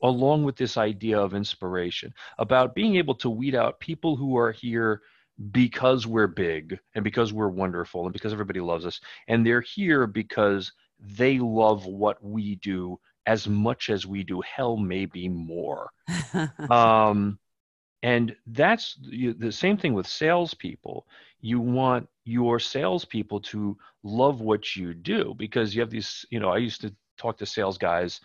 along 0.02 0.44
with 0.44 0.56
this 0.56 0.76
idea 0.76 1.18
of 1.18 1.34
inspiration 1.34 2.12
about 2.38 2.74
being 2.74 2.96
able 2.96 3.14
to 3.14 3.30
weed 3.30 3.54
out 3.54 3.80
people 3.80 4.16
who 4.16 4.36
are 4.36 4.52
here 4.52 5.02
because 5.50 6.06
we're 6.06 6.26
big 6.26 6.78
and 6.94 7.04
because 7.04 7.32
we're 7.32 7.48
wonderful 7.48 8.04
and 8.04 8.12
because 8.12 8.32
everybody 8.32 8.60
loves 8.60 8.84
us. 8.84 9.00
And 9.28 9.46
they're 9.46 9.60
here 9.60 10.06
because 10.06 10.72
they 10.98 11.38
love 11.38 11.86
what 11.86 12.22
we 12.22 12.56
do 12.56 12.98
as 13.26 13.46
much 13.46 13.90
as 13.90 14.06
we 14.06 14.24
do 14.24 14.40
hell 14.40 14.76
maybe 14.76 15.28
more. 15.28 15.90
Um, 16.70 17.38
and 18.02 18.36
that's 18.46 18.96
the 19.00 19.50
same 19.50 19.76
thing 19.76 19.92
with 19.92 20.06
salespeople. 20.06 21.06
You 21.40 21.58
want 21.58 22.08
your 22.28 22.58
salespeople 22.58 23.40
to 23.40 23.76
love 24.02 24.40
what 24.40 24.76
you 24.76 24.92
do 24.92 25.34
because 25.36 25.74
you 25.74 25.80
have 25.80 25.90
these 25.90 26.26
you 26.30 26.38
know 26.38 26.50
i 26.50 26.58
used 26.58 26.82
to 26.82 26.94
talk 27.16 27.38
to 27.38 27.46
sales 27.46 27.78
guys 27.78 28.20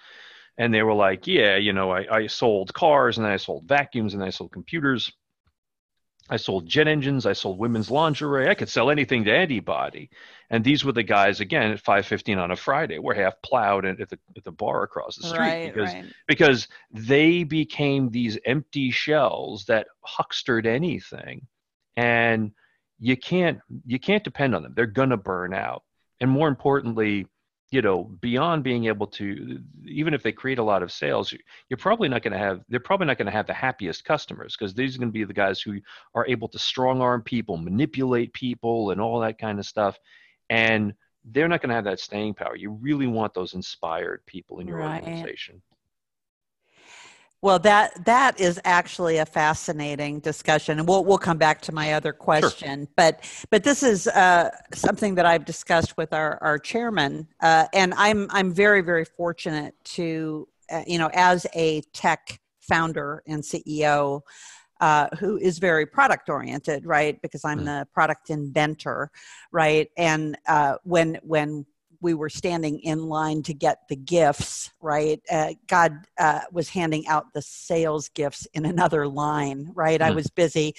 and 0.58 0.74
they 0.74 0.84
were 0.84 0.94
like 0.94 1.26
yeah 1.26 1.56
you 1.56 1.74
know 1.74 1.92
i, 1.92 2.06
I 2.18 2.28
sold 2.28 2.74
cars 2.74 3.18
and 3.18 3.26
i 3.26 3.38
sold 3.38 3.64
vacuums 3.66 4.14
and 4.14 4.24
i 4.24 4.30
sold 4.30 4.52
computers 4.52 5.12
I 6.30 6.38
sold 6.38 6.66
jet 6.66 6.88
engines. 6.88 7.26
I 7.26 7.34
sold 7.34 7.60
women's 7.60 7.92
lingerie. 7.92 8.50
I 8.50 8.54
could 8.54 8.70
sell 8.70 8.90
anything 8.90 9.26
to 9.26 9.36
anybody. 9.36 10.10
And 10.50 10.64
these 10.64 10.86
were 10.86 10.94
the 10.94 11.04
guys 11.04 11.42
again 11.42 11.72
at 11.72 11.84
5:15 11.84 12.38
on 12.38 12.52
a 12.52 12.56
Friday. 12.56 12.98
We're 12.98 13.14
half 13.14 13.42
plowed 13.42 13.86
at 13.86 13.98
the 14.10 14.18
at 14.38 14.44
the 14.46 14.52
bar 14.52 14.84
across 14.84 15.18
the 15.18 15.28
street 15.28 15.40
right, 15.40 15.74
because 15.74 15.94
right. 15.94 16.06
because 16.28 16.68
they 16.92 17.44
became 17.44 18.10
these 18.10 18.38
empty 18.46 18.90
shells 18.90 19.66
that 19.66 19.88
huckstered 20.02 20.66
anything, 20.66 21.46
and 21.98 22.54
you 23.04 23.18
can't 23.18 23.60
you 23.86 24.00
can't 24.00 24.24
depend 24.24 24.56
on 24.56 24.64
them. 24.64 24.74
They're 24.76 24.86
gonna 24.86 25.18
burn 25.18 25.54
out. 25.54 25.84
And 26.22 26.32
more 26.32 26.48
importantly, 26.48 27.28
you 27.74 27.82
know 27.82 28.04
beyond 28.22 28.64
being 28.64 28.86
able 28.86 29.08
to 29.08 29.60
even 29.88 30.14
if 30.14 30.22
they 30.22 30.32
create 30.32 30.60
a 30.60 30.64
lot 30.64 30.84
of 30.84 30.92
sales 30.92 31.34
you're 31.70 31.78
probably 31.78 32.08
not 32.08 32.22
going 32.22 32.32
to 32.32 32.38
have 32.38 32.62
they're 32.70 32.80
probably 32.80 33.08
not 33.08 33.18
going 33.18 33.26
to 33.26 33.32
have 33.32 33.48
the 33.48 33.54
happiest 33.54 34.06
customers 34.06 34.56
because 34.56 34.76
these 34.76 34.96
are 34.96 35.00
going 35.00 35.10
to 35.10 35.14
be 35.14 35.24
the 35.24 35.34
guys 35.34 35.60
who 35.60 35.80
are 36.14 36.28
able 36.28 36.48
to 36.48 36.60
strong 36.60 37.02
arm 37.02 37.24
people 37.24 37.58
manipulate 37.58 38.32
people 38.34 38.92
and 38.92 39.02
all 39.02 39.20
that 39.20 39.40
kind 39.40 39.58
of 39.58 39.66
stuff 39.66 39.98
and 40.52 40.94
they're 41.32 41.48
not 41.48 41.62
going 41.62 41.70
to 41.70 41.76
have 41.76 41.86
that 41.86 42.00
staying 42.00 42.36
power 42.36 42.56
you 42.56 42.70
really 42.70 43.08
want 43.08 43.34
those 43.34 43.56
inspired 43.56 44.24
people 44.28 44.60
in 44.60 44.68
your 44.68 44.78
right. 44.78 45.02
organization 45.02 45.60
well, 47.44 47.60
that 47.60 48.06
that 48.06 48.40
is 48.40 48.58
actually 48.64 49.18
a 49.18 49.26
fascinating 49.26 50.22
discussion, 50.22 50.80
and 50.80 50.88
we'll 50.88 51.04
we'll 51.04 51.18
come 51.18 51.38
back 51.38 51.60
to 51.64 51.74
my 51.74 51.92
other 51.92 52.14
question. 52.14 52.86
Sure. 52.86 52.94
But 52.96 53.30
but 53.50 53.66
this 53.66 53.84
is 53.84 54.08
uh, 54.08 54.50
something 54.74 55.16
that 55.16 55.26
I've 55.26 55.44
discussed 55.44 55.98
with 55.98 56.14
our 56.14 56.38
our 56.42 56.58
chairman, 56.58 57.28
uh, 57.42 57.66
and 57.74 57.94
I'm 57.96 58.28
I'm 58.32 58.54
very 58.54 58.80
very 58.80 59.04
fortunate 59.04 59.76
to 59.96 60.48
uh, 60.72 60.84
you 60.88 60.98
know 60.98 61.10
as 61.14 61.46
a 61.54 61.82
tech 61.92 62.40
founder 62.62 63.22
and 63.28 63.44
CEO. 63.44 64.22
Uh, 64.82 65.08
who 65.18 65.38
is 65.38 65.60
very 65.60 65.86
product 65.86 66.28
oriented, 66.28 66.86
right? 66.86 67.22
Because 67.22 67.46
I'm 67.46 67.62
mm. 67.62 67.66
the 67.66 67.88
product 67.94 68.30
inventor, 68.30 69.12
right? 69.50 69.90
And 69.96 70.38
uh, 70.46 70.76
when 70.84 71.20
when 71.24 71.66
we 72.04 72.14
were 72.14 72.30
standing 72.30 72.80
in 72.80 73.08
line 73.08 73.42
to 73.44 73.54
get 73.54 73.88
the 73.88 73.96
gifts, 73.96 74.72
right? 74.82 75.22
Uh, 75.32 75.54
God 75.68 76.06
uh, 76.20 76.42
was 76.52 76.70
handing 76.70 77.08
out 77.08 77.34
the 77.34 77.42
sales 77.42 78.10
gifts 78.10 78.46
in 78.54 78.66
another 78.66 79.08
line, 79.08 79.72
right? 79.74 80.02
Mm. 80.02 80.06
I 80.06 80.10
hmm. 80.10 80.16
was 80.16 80.28
busy 80.28 80.76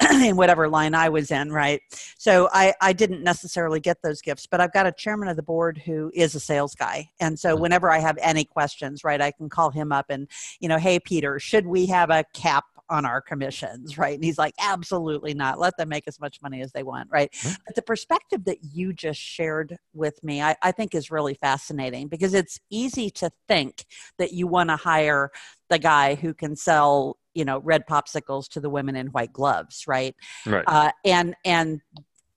in 0.12 0.36
whatever 0.36 0.68
line 0.68 0.94
I 0.94 1.08
was 1.08 1.30
in, 1.30 1.50
right? 1.50 1.80
So 2.18 2.48
I, 2.52 2.74
I 2.80 2.92
didn't 2.92 3.22
necessarily 3.22 3.80
get 3.80 4.02
those 4.02 4.20
gifts, 4.20 4.46
but 4.46 4.60
I've 4.60 4.72
got 4.72 4.86
a 4.86 4.92
chairman 4.92 5.28
of 5.28 5.36
the 5.36 5.42
board 5.42 5.78
who 5.78 6.12
is 6.14 6.34
a 6.34 6.40
sales 6.40 6.74
guy. 6.74 7.10
And 7.18 7.38
so 7.38 7.56
mm. 7.56 7.60
whenever 7.60 7.90
I 7.90 7.98
have 7.98 8.18
any 8.20 8.44
questions, 8.44 9.02
right, 9.02 9.20
I 9.20 9.32
can 9.32 9.48
call 9.48 9.70
him 9.70 9.90
up 9.92 10.06
and, 10.10 10.28
you 10.60 10.68
know, 10.68 10.78
hey, 10.78 11.00
Peter, 11.00 11.40
should 11.40 11.66
we 11.66 11.86
have 11.86 12.10
a 12.10 12.24
cap 12.34 12.64
on 12.88 13.04
our 13.04 13.20
commissions, 13.20 13.98
right? 13.98 14.14
And 14.14 14.24
he's 14.24 14.38
like, 14.38 14.54
absolutely 14.60 15.34
not. 15.34 15.58
Let 15.58 15.76
them 15.76 15.88
make 15.88 16.04
as 16.06 16.20
much 16.20 16.40
money 16.42 16.62
as 16.62 16.72
they 16.72 16.82
want, 16.82 17.08
right? 17.10 17.30
Mm-hmm. 17.32 17.54
But 17.66 17.74
the 17.74 17.82
perspective 17.82 18.44
that 18.44 18.58
you 18.62 18.92
just 18.92 19.20
shared 19.20 19.76
with 19.92 20.22
me, 20.22 20.40
I, 20.42 20.56
I 20.62 20.72
think 20.72 20.94
is 20.94 21.10
really 21.10 21.34
fascinating 21.34 22.08
because 22.08 22.34
it's 22.34 22.60
easy 22.70 23.10
to 23.10 23.30
think 23.48 23.84
that 24.18 24.32
you 24.32 24.46
want 24.46 24.70
to 24.70 24.76
hire 24.76 25.30
the 25.68 25.78
guy 25.78 26.14
who 26.14 26.32
can 26.32 26.54
sell, 26.54 27.18
you 27.34 27.44
know, 27.44 27.58
red 27.58 27.86
popsicles 27.88 28.48
to 28.50 28.60
the 28.60 28.70
women 28.70 28.96
in 28.96 29.08
white 29.08 29.32
gloves, 29.32 29.84
right? 29.86 30.14
Right. 30.44 30.64
Uh, 30.66 30.92
and 31.04 31.34
and 31.44 31.80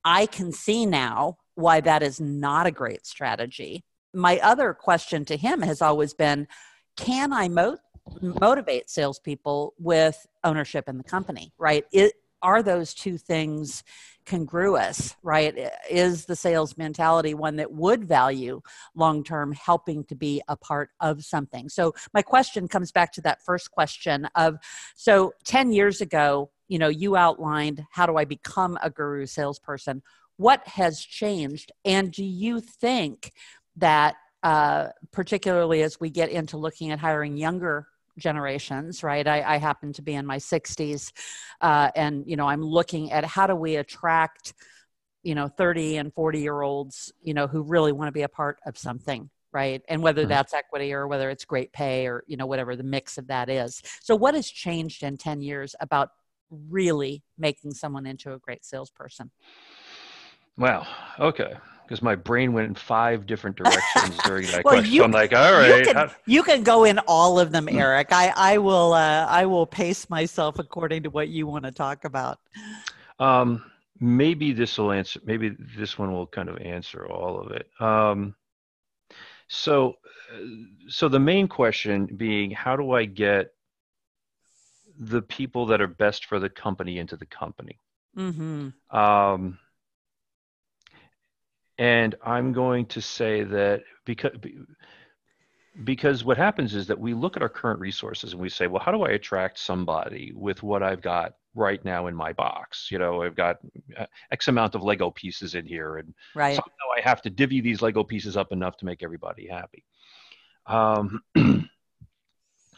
I 0.04 0.26
can 0.26 0.52
see 0.52 0.86
now 0.86 1.38
why 1.56 1.82
that 1.82 2.02
is 2.02 2.20
not 2.20 2.66
a 2.66 2.72
great 2.72 3.06
strategy. 3.06 3.84
My 4.14 4.40
other 4.40 4.74
question 4.74 5.26
to 5.26 5.38
him 5.38 5.62
has 5.62 5.82
always 5.82 6.14
been, 6.14 6.48
can 6.98 7.32
I 7.32 7.50
mo- 7.50 7.78
motivate 8.22 8.90
salespeople 8.90 9.74
with 9.78 10.26
ownership 10.44 10.88
in 10.88 10.98
the 10.98 11.04
company, 11.04 11.54
right? 11.58 11.86
It, 11.92 12.14
are 12.42 12.64
those 12.64 12.94
two 12.94 13.18
things 13.18 13.84
congruous, 14.26 15.16
right? 15.24 15.72
Is 15.90 16.26
the 16.26 16.36
sales 16.36 16.78
mentality 16.78 17.34
one 17.34 17.56
that 17.58 17.72
would 17.72 18.06
value 18.06 18.62
long 18.96 19.24
term 19.24 19.52
helping 19.52 20.04
to 20.06 20.16
be 20.16 20.42
a 20.48 20.56
part 20.56 20.92
of 21.00 21.24
something? 21.24 21.70
So, 21.70 21.94
my 22.14 22.22
question 22.22 22.68
comes 22.68 22.92
back 22.92 23.12
to 23.14 23.22
that 23.22 23.42
first 23.42 23.72
question 23.72 24.28
of 24.36 24.58
so 24.96 25.34
10 25.46 25.72
years 25.72 26.02
ago, 26.02 26.52
you 26.68 26.80
know, 26.80 26.90
you 26.90 27.16
outlined 27.16 27.86
how 27.92 28.06
do 28.06 28.18
I 28.18 28.26
become 28.26 28.78
a 28.82 28.90
guru 28.90 29.26
salesperson? 29.26 30.02
What 30.38 30.66
has 30.68 31.02
changed? 31.02 31.72
And 31.84 32.12
do 32.12 32.24
you 32.24 32.62
think 32.62 33.34
that, 33.76 34.16
uh, 34.44 34.88
particularly 35.12 35.82
as 35.82 36.00
we 36.00 36.10
get 36.10 36.30
into 36.30 36.58
looking 36.58 36.92
at 36.92 37.00
hiring 37.00 37.38
younger 37.38 37.88
generations, 38.18 39.04
right? 39.04 39.28
I, 39.28 39.56
I 39.56 39.58
happen 39.58 39.94
to 39.94 40.02
be 40.02 40.14
in 40.14 40.26
my 40.26 40.38
60s, 40.38 41.12
uh, 41.62 41.92
and 41.96 42.24
you 42.28 42.36
know, 42.36 42.48
I'm 42.48 42.62
looking 42.62 43.12
at 43.12 43.26
how 43.26 43.48
do 43.48 43.56
we 43.56 43.78
attract, 43.78 44.54
you 45.24 45.36
know, 45.36 45.48
30 45.48 45.98
and 45.98 46.14
40 46.14 46.40
year 46.40 46.62
olds, 46.62 47.12
you 47.22 47.34
know, 47.34 47.48
who 47.48 47.64
really 47.64 47.92
want 47.92 48.08
to 48.08 48.12
be 48.12 48.22
a 48.22 48.30
part 48.30 48.60
of 48.66 48.78
something, 48.78 49.30
right? 49.52 49.82
And 49.88 50.02
whether 50.02 50.22
mm-hmm. 50.22 50.30
that's 50.30 50.54
equity 50.54 50.94
or 50.94 51.08
whether 51.08 51.30
it's 51.30 51.46
great 51.46 51.74
pay 51.74 52.08
or 52.08 52.24
you 52.28 52.38
know 52.38 52.46
whatever 52.46 52.76
the 52.76 52.84
mix 52.84 53.18
of 53.18 53.28
that 53.28 53.50
is. 53.50 53.82
So, 54.02 54.16
what 54.16 54.36
has 54.36 54.50
changed 54.50 55.04
in 55.04 55.18
10 55.18 55.42
years 55.42 55.76
about 55.80 56.10
really 56.50 57.24
making 57.38 57.74
someone 57.74 58.06
into 58.06 58.34
a 58.34 58.40
great 58.40 58.66
salesperson? 58.66 59.32
Wow. 60.58 60.86
Okay 61.20 61.54
because 61.90 62.04
my 62.04 62.14
brain 62.14 62.54
went 62.54 62.68
in 62.68 62.76
five 62.76 63.26
different 63.26 63.58
directions 63.64 64.16
during 64.24 64.46
that 64.48 64.64
well, 64.64 64.76
question. 64.76 64.94
You, 64.94 65.04
I'm 65.04 65.12
like, 65.12 65.34
all 65.34 65.54
right. 65.54 65.80
You 65.80 65.94
can, 65.94 66.12
you 66.28 66.44
can, 66.44 66.64
go 66.64 66.84
in 66.84 67.00
all 67.00 67.40
of 67.40 67.52
them, 67.52 67.68
hmm. 67.68 67.80
Erik. 67.80 68.10
I, 68.12 68.32
I 68.36 68.58
will 68.60 68.94
uh, 68.94 69.26
I 69.26 69.48
will 69.48 69.66
pace 69.66 70.08
myself 70.10 70.60
according 70.60 71.04
to 71.04 71.10
what 71.10 71.30
you 71.30 71.48
want 71.48 71.66
to 71.66 71.72
talk 71.72 72.06
about. 72.06 72.40
Um, 73.18 73.66
maybe 74.00 74.54
this 74.54 74.78
will 74.78 74.92
answer. 74.92 75.20
Maybe 75.26 75.56
this 75.78 75.98
one 75.98 76.12
will 76.12 76.28
kind 76.28 76.48
of 76.48 76.60
answer 76.60 77.08
all 77.08 77.40
of 77.40 77.52
it. 77.52 77.68
Um, 77.82 78.36
so, 79.48 79.96
so 80.90 81.10
the 81.10 81.20
main 81.20 81.48
question 81.48 82.06
being, 82.06 82.52
how 82.52 82.76
do 82.76 82.92
I 82.92 83.06
get 83.06 83.52
the 85.00 85.24
people 85.24 85.66
that 85.68 85.82
are 85.82 85.88
best 85.88 86.26
for 86.26 86.40
the 86.40 86.50
company 86.50 87.00
into 87.00 87.18
the 87.18 87.26
company? 87.26 87.80
Mm-hmm. 88.16 88.96
Um, 88.96 89.58
and 91.80 92.14
I'm 92.24 92.52
going 92.52 92.86
to 92.88 93.02
say 93.02 93.44
that 93.44 93.84
because 94.06 94.34
because 95.86 96.26
what 96.26 96.36
happens 96.36 96.76
is 96.76 96.88
that 96.88 97.00
we 97.00 97.14
look 97.14 97.38
at 97.38 97.42
our 97.42 97.50
current 97.50 97.80
resources 97.80 98.34
and 98.34 98.42
we 98.42 98.50
say, 98.50 98.68
well, 98.68 98.84
how 98.84 98.92
do 98.92 99.04
I 99.04 99.12
attract 99.12 99.58
somebody 99.58 100.34
with 100.36 100.62
what 100.62 100.84
I've 100.84 101.02
got 101.02 101.36
right 101.56 101.84
now 101.86 102.08
in 102.08 102.16
my 102.16 102.34
box? 102.34 102.90
You 102.92 103.00
know, 103.00 103.24
I've 103.24 103.36
got 103.36 103.60
uh, 103.98 104.06
X 104.30 104.50
amount 104.50 104.76
of 104.76 104.84
Lego 104.84 105.10
pieces 105.10 105.56
in 105.56 105.66
here, 105.66 105.98
and 105.98 106.14
right. 106.36 106.56
somehow 106.56 106.98
I 106.98 107.02
have 107.02 107.22
to 107.22 107.30
divvy 107.30 107.62
these 107.62 107.82
Lego 107.82 108.04
pieces 108.04 108.36
up 108.36 108.52
enough 108.52 108.76
to 108.78 108.86
make 108.86 109.02
everybody 109.02 109.48
happy. 109.48 109.86
Um, 110.66 111.22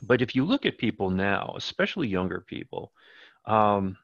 but 0.03 0.22
if 0.22 0.36
you 0.36 0.46
look 0.46 0.67
at 0.67 0.77
people 0.77 1.10
now, 1.10 1.55
especially 1.58 2.08
younger 2.08 2.41
people, 2.41 2.91
um, 3.46 3.98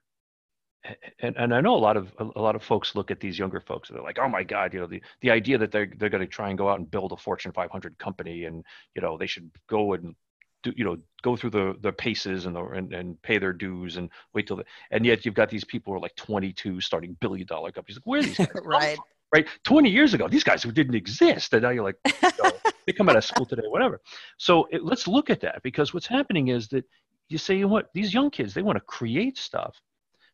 and, 1.19 1.35
and 1.37 1.53
I 1.53 1.61
know 1.61 1.75
a 1.75 1.77
lot 1.77 1.97
of 1.97 2.11
a 2.19 2.39
lot 2.39 2.55
of 2.55 2.63
folks 2.63 2.95
look 2.95 3.11
at 3.11 3.19
these 3.19 3.37
younger 3.37 3.59
folks 3.59 3.89
and 3.89 3.97
they're 3.97 4.03
like, 4.03 4.19
oh 4.19 4.29
my 4.29 4.43
God, 4.43 4.73
you 4.73 4.79
know, 4.79 4.87
the, 4.87 5.01
the 5.21 5.31
idea 5.31 5.57
that 5.57 5.71
they're 5.71 5.91
they're 5.97 6.09
going 6.09 6.21
to 6.21 6.27
try 6.27 6.49
and 6.49 6.57
go 6.57 6.69
out 6.69 6.79
and 6.79 6.89
build 6.89 7.11
a 7.11 7.17
Fortune 7.17 7.51
500 7.51 7.97
company 7.97 8.45
and 8.45 8.63
you 8.95 9.01
know 9.01 9.17
they 9.17 9.27
should 9.27 9.49
go 9.67 9.93
and 9.93 10.15
do 10.63 10.73
you 10.75 10.83
know 10.83 10.97
go 11.21 11.35
through 11.35 11.49
the 11.49 11.75
the 11.81 11.91
paces 11.91 12.45
and 12.45 12.55
the, 12.55 12.63
and, 12.63 12.93
and 12.93 13.21
pay 13.21 13.37
their 13.37 13.53
dues 13.53 13.97
and 13.97 14.09
wait 14.33 14.47
till 14.47 14.57
the 14.57 14.65
and 14.91 15.05
yet 15.05 15.25
you've 15.25 15.35
got 15.35 15.49
these 15.49 15.63
people 15.63 15.91
who 15.91 15.97
are 15.97 16.01
like 16.01 16.15
22 16.15 16.81
starting 16.81 17.15
billion 17.19 17.47
dollar 17.47 17.71
companies. 17.71 17.97
Like, 17.97 18.07
where 18.07 18.19
are 18.19 18.23
these 18.23 18.37
guys? 18.37 18.49
right. 18.63 18.97
Right. 19.35 19.45
20 19.65 19.89
years 19.89 20.13
ago, 20.13 20.29
these 20.29 20.45
guys 20.45 20.63
who 20.63 20.71
didn't 20.71 20.95
exist, 20.95 21.51
and 21.51 21.61
now 21.61 21.71
you're 21.71 21.83
like, 21.83 21.97
you 22.05 22.29
know, 22.41 22.51
they 22.85 22.93
come 22.93 23.09
out 23.09 23.17
of 23.17 23.25
school 23.25 23.45
today, 23.45 23.63
whatever. 23.67 23.99
So 24.37 24.69
it, 24.71 24.85
let's 24.85 25.05
look 25.05 25.29
at 25.29 25.41
that 25.41 25.61
because 25.63 25.93
what's 25.93 26.07
happening 26.07 26.47
is 26.47 26.69
that 26.69 26.85
you 27.27 27.37
say, 27.37 27.55
you 27.55 27.63
know 27.63 27.67
what, 27.67 27.89
these 27.93 28.13
young 28.13 28.29
kids, 28.29 28.53
they 28.53 28.61
want 28.61 28.77
to 28.77 28.85
create 28.85 29.37
stuff 29.37 29.81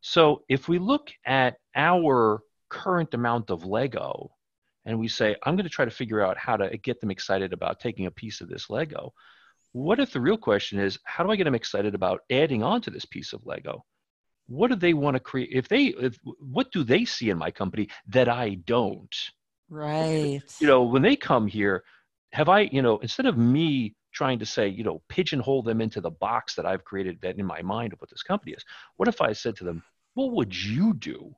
so 0.06 0.44
if 0.50 0.68
we 0.68 0.80
look 0.80 1.12
at 1.26 1.56
our 1.76 2.42
current 2.68 3.14
amount 3.14 3.50
of 3.50 3.66
Lego 3.66 4.32
and 4.86 5.00
we 5.00 5.08
say, 5.08 5.38
I'm 5.44 5.56
going 5.56 5.64
to 5.64 5.70
try 5.70 5.86
to 5.86 5.92
figure 5.92 6.22
out 6.22 6.38
how 6.38 6.58
to 6.58 6.78
get 6.78 7.00
them 7.00 7.10
excited 7.10 7.54
about 7.54 7.80
taking 7.80 8.06
a 8.06 8.12
piece 8.12 8.42
of 8.42 8.50
this 8.50 8.70
Lego, 8.70 9.14
what 9.72 10.02
if 10.02 10.12
the 10.12 10.20
real 10.20 10.38
question 10.38 10.78
is, 10.78 11.00
how 11.06 11.24
do 11.24 11.32
I 11.32 11.38
get 11.38 11.46
them 11.46 11.56
excited 11.56 11.96
about 11.96 12.20
adding 12.30 12.64
on 12.64 12.82
to 12.82 12.92
this 12.92 13.06
piece 13.06 13.32
of 13.32 13.46
Lego? 13.46 13.86
What 14.48 14.72
do 14.72 14.76
they 14.76 14.94
want 14.94 15.16
to 15.16 15.22
create? 15.22 15.52
If 15.54 15.70
they, 15.70 15.86
if, 15.86 16.20
what 16.38 16.70
do 16.74 16.84
they 16.84 17.06
see 17.06 17.30
in 17.30 17.38
my 17.38 17.50
company 17.50 17.88
that 18.08 18.28
I 18.28 18.56
don't? 18.56 19.16
Right. 19.70 20.42
You 20.60 20.68
know, 20.68 20.84
when 20.84 21.02
they 21.02 21.16
come 21.16 21.48
here, 21.48 21.82
have 22.34 22.50
I, 22.50 22.62
you 22.74 22.82
know, 22.82 22.98
instead 22.98 23.26
of 23.26 23.38
me 23.38 23.96
trying 24.12 24.40
to 24.40 24.46
say, 24.46 24.68
you 24.68 24.84
know, 24.84 25.02
pigeonhole 25.08 25.64
them 25.64 25.80
into 25.80 26.02
the 26.02 26.12
box 26.12 26.56
that 26.56 26.66
I've 26.66 26.84
created 26.84 27.20
that 27.22 27.38
in 27.38 27.46
my 27.46 27.62
mind 27.62 27.94
of 27.94 28.02
what 28.02 28.10
this 28.10 28.22
company 28.22 28.52
is, 28.52 28.66
what 28.98 29.08
if 29.08 29.22
I 29.22 29.32
said 29.32 29.56
to 29.58 29.64
them, 29.64 29.82
what 30.13 30.32
would 30.32 30.55
you 30.55 30.93
do 30.93 31.36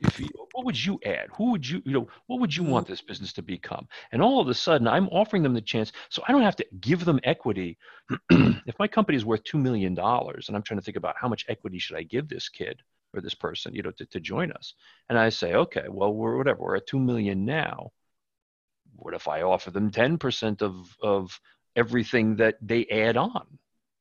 if 0.00 0.20
you, 0.20 0.28
what 0.52 0.64
would 0.64 0.84
you 0.84 0.98
add? 1.04 1.28
Who 1.36 1.52
would 1.52 1.68
you 1.68 1.82
you 1.84 1.92
know 1.92 2.08
what 2.26 2.40
would 2.40 2.54
you 2.54 2.62
mm-hmm. 2.62 2.72
want 2.72 2.86
this 2.86 3.00
business 3.00 3.32
to 3.34 3.42
become? 3.42 3.88
And 4.12 4.20
all 4.20 4.40
of 4.40 4.48
a 4.48 4.54
sudden 4.54 4.88
i'm 4.88 5.08
offering 5.08 5.42
them 5.42 5.54
the 5.54 5.60
chance 5.60 5.92
so 6.08 6.22
i 6.26 6.32
don't 6.32 6.42
have 6.42 6.56
to 6.56 6.66
give 6.80 7.04
them 7.04 7.20
equity. 7.24 7.78
If 8.66 8.78
my 8.78 8.88
company 8.88 9.16
is 9.16 9.24
worth 9.24 9.44
$2 9.44 9.60
million 9.60 9.98
and 9.98 10.56
i'm 10.56 10.62
trying 10.62 10.80
to 10.80 10.84
think 10.84 10.96
about 10.96 11.16
how 11.18 11.28
much 11.28 11.44
equity 11.48 11.78
should 11.78 11.96
i 11.96 12.02
give 12.02 12.28
this 12.28 12.48
kid 12.48 12.80
or 13.12 13.20
this 13.20 13.34
person 13.34 13.74
you 13.74 13.82
know 13.82 13.92
to, 13.92 14.06
to 14.06 14.20
join 14.20 14.50
us 14.52 14.74
and 15.08 15.18
i 15.18 15.28
say 15.28 15.54
okay 15.54 15.84
well 15.88 16.12
we're 16.12 16.36
whatever 16.36 16.62
we're 16.62 16.76
at 16.76 16.86
2 16.86 16.98
million 16.98 17.44
now. 17.44 17.90
What 18.96 19.14
if 19.14 19.28
i 19.28 19.42
offer 19.42 19.70
them 19.70 19.90
10% 19.90 20.62
of 20.62 20.96
of 21.02 21.40
everything 21.76 22.36
that 22.36 22.56
they 22.62 22.86
add 22.86 23.16
on 23.16 23.46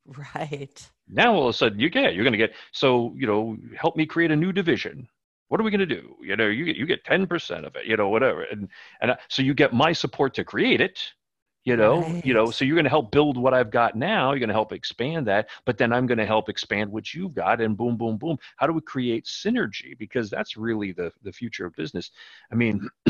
Right. 0.36 0.89
Now 1.07 1.33
all 1.33 1.43
of 1.43 1.55
a 1.55 1.57
sudden 1.57 1.79
you 1.79 1.89
get 1.89 2.13
you're 2.13 2.24
going 2.24 2.33
to 2.33 2.38
get 2.38 2.53
so 2.72 3.13
you 3.15 3.27
know 3.27 3.57
help 3.77 3.95
me 3.95 4.05
create 4.05 4.31
a 4.31 4.36
new 4.36 4.51
division. 4.51 5.07
What 5.50 5.60
are 5.60 5.63
we 5.63 5.72
going 5.72 5.79
to 5.79 5.86
do? 5.86 6.15
You 6.22 6.36
know, 6.36 6.48
you 6.48 6.65
get 6.65 6.75
you 6.75 6.86
get 6.86 7.03
ten 7.03 7.27
percent 7.27 7.65
of 7.65 7.75
it. 7.75 7.86
You 7.86 7.95
know, 7.95 8.10
whatever, 8.10 8.43
and 8.43 8.67
and 9.01 9.12
I, 9.12 9.17
so 9.27 9.41
you 9.41 9.53
get 9.53 9.74
my 9.74 9.93
support 9.93 10.33
to 10.36 10.43
create 10.43 10.81
it. 10.81 11.00
You 11.65 11.77
know, 11.77 12.01
right. 12.01 12.25
you 12.25 12.33
know, 12.33 12.51
so 12.51 12.65
you're 12.65 12.75
going 12.75 12.83
to 12.83 12.89
help 12.89 13.12
build 13.12 13.38
what 13.38 13.53
I've 13.53 13.72
got 13.72 13.95
now. 13.95 14.31
You're 14.31 14.39
going 14.39 14.50
to 14.50 14.53
help 14.53 14.74
expand 14.74 15.27
that, 15.27 15.48
but 15.65 15.77
then 15.77 15.93
I'm 15.93 16.05
going 16.07 16.17
to 16.17 16.25
help 16.25 16.50
expand 16.50 16.91
what 16.91 17.13
you've 17.13 17.33
got, 17.33 17.62
and 17.62 17.77
boom, 17.77 17.95
boom, 17.95 18.17
boom. 18.17 18.38
How 18.57 18.67
do 18.67 18.74
we 18.74 18.81
create 18.81 19.25
synergy? 19.25 19.98
Because 19.98 20.29
that's 20.29 20.57
really 20.57 20.91
the 20.91 21.12
the 21.24 21.31
future 21.31 21.65
of 21.65 21.75
business. 21.75 22.12
I 22.51 22.55
mean. 22.55 22.89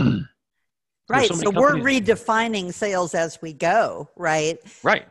right. 1.09 1.27
So, 1.27 1.35
so 1.35 1.49
we're 1.49 1.75
redefining 1.75 2.73
sales 2.73 3.15
as 3.15 3.41
we 3.41 3.53
go, 3.53 4.09
right? 4.15 4.59
Right. 4.83 5.07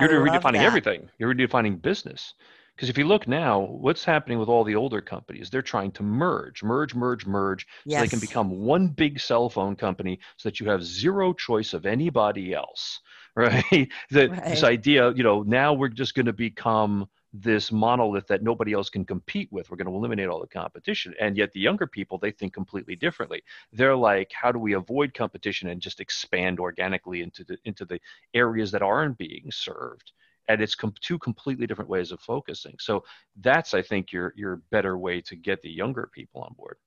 You're 0.00 0.24
redefining 0.24 0.54
that. 0.54 0.64
everything. 0.64 1.08
You're 1.18 1.34
redefining 1.34 1.80
business. 1.80 2.34
Because 2.78 2.88
if 2.88 2.96
you 2.96 3.06
look 3.06 3.26
now, 3.26 3.58
what's 3.58 4.04
happening 4.04 4.38
with 4.38 4.48
all 4.48 4.62
the 4.62 4.76
older 4.76 5.00
companies? 5.00 5.50
They're 5.50 5.62
trying 5.62 5.90
to 5.92 6.04
merge, 6.04 6.62
merge, 6.62 6.94
merge, 6.94 7.26
merge, 7.26 7.66
yes. 7.84 7.98
so 7.98 8.04
they 8.04 8.08
can 8.08 8.20
become 8.20 8.50
one 8.50 8.86
big 8.86 9.18
cell 9.18 9.50
phone 9.50 9.74
company 9.74 10.20
so 10.36 10.48
that 10.48 10.60
you 10.60 10.68
have 10.68 10.84
zero 10.84 11.32
choice 11.32 11.74
of 11.74 11.86
anybody 11.86 12.54
else, 12.54 13.00
right? 13.34 13.88
that 14.12 14.30
right. 14.30 14.44
This 14.44 14.62
idea, 14.62 15.12
you 15.14 15.24
know, 15.24 15.42
now 15.42 15.72
we're 15.72 15.88
just 15.88 16.14
going 16.14 16.26
to 16.26 16.32
become 16.32 17.08
this 17.32 17.70
monolith 17.70 18.26
that 18.26 18.42
nobody 18.42 18.72
else 18.72 18.88
can 18.88 19.04
compete 19.04 19.52
with. 19.52 19.70
We're 19.70 19.76
going 19.76 19.88
to 19.88 19.94
eliminate 19.94 20.28
all 20.28 20.40
the 20.40 20.46
competition. 20.46 21.14
And 21.20 21.36
yet 21.36 21.52
the 21.52 21.60
younger 21.60 21.86
people, 21.86 22.18
they 22.18 22.30
think 22.30 22.54
completely 22.54 22.96
differently. 22.96 23.42
They're 23.72 23.96
like, 23.96 24.32
how 24.32 24.50
do 24.50 24.58
we 24.58 24.72
avoid 24.74 25.12
competition 25.14 25.68
and 25.68 25.80
just 25.80 26.00
expand 26.00 26.58
organically 26.58 27.22
into 27.22 27.44
the 27.44 27.58
into 27.64 27.84
the 27.84 28.00
areas 28.34 28.70
that 28.72 28.82
aren't 28.82 29.18
being 29.18 29.50
served? 29.50 30.12
And 30.48 30.62
it's 30.62 30.74
com- 30.74 30.94
two 31.00 31.18
completely 31.18 31.66
different 31.66 31.90
ways 31.90 32.10
of 32.12 32.20
focusing. 32.20 32.76
So 32.80 33.04
that's, 33.40 33.74
I 33.74 33.82
think, 33.82 34.12
your 34.12 34.32
your 34.36 34.62
better 34.70 34.96
way 34.96 35.20
to 35.22 35.36
get 35.36 35.60
the 35.60 35.70
younger 35.70 36.08
people 36.12 36.40
on 36.42 36.54
board. 36.54 36.78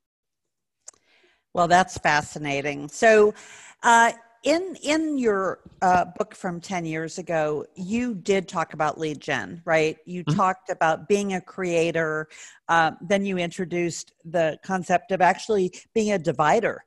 Well, 1.54 1.68
that's 1.68 1.98
fascinating. 1.98 2.90
So. 2.90 3.34
Uh, 3.84 4.12
in 4.44 4.76
in 4.82 5.18
your 5.18 5.60
uh, 5.82 6.06
book 6.18 6.34
from 6.36 6.60
10 6.60 6.86
years 6.86 7.18
ago 7.18 7.66
you 7.76 8.16
did 8.16 8.48
talk 8.48 8.74
about 8.74 9.00
lead 9.00 9.20
gen 9.20 9.62
right 9.66 9.98
you 10.06 10.24
mm-hmm. 10.24 10.38
talked 10.38 10.70
about 10.70 11.08
being 11.08 11.34
a 11.34 11.42
creator 11.42 12.28
uh, 12.68 12.92
then 13.02 13.26
you 13.26 13.38
introduced 13.38 14.14
the 14.26 14.58
concept 14.64 15.12
of 15.12 15.22
actually 15.22 15.72
being 15.94 16.12
a 16.12 16.20
divider 16.20 16.84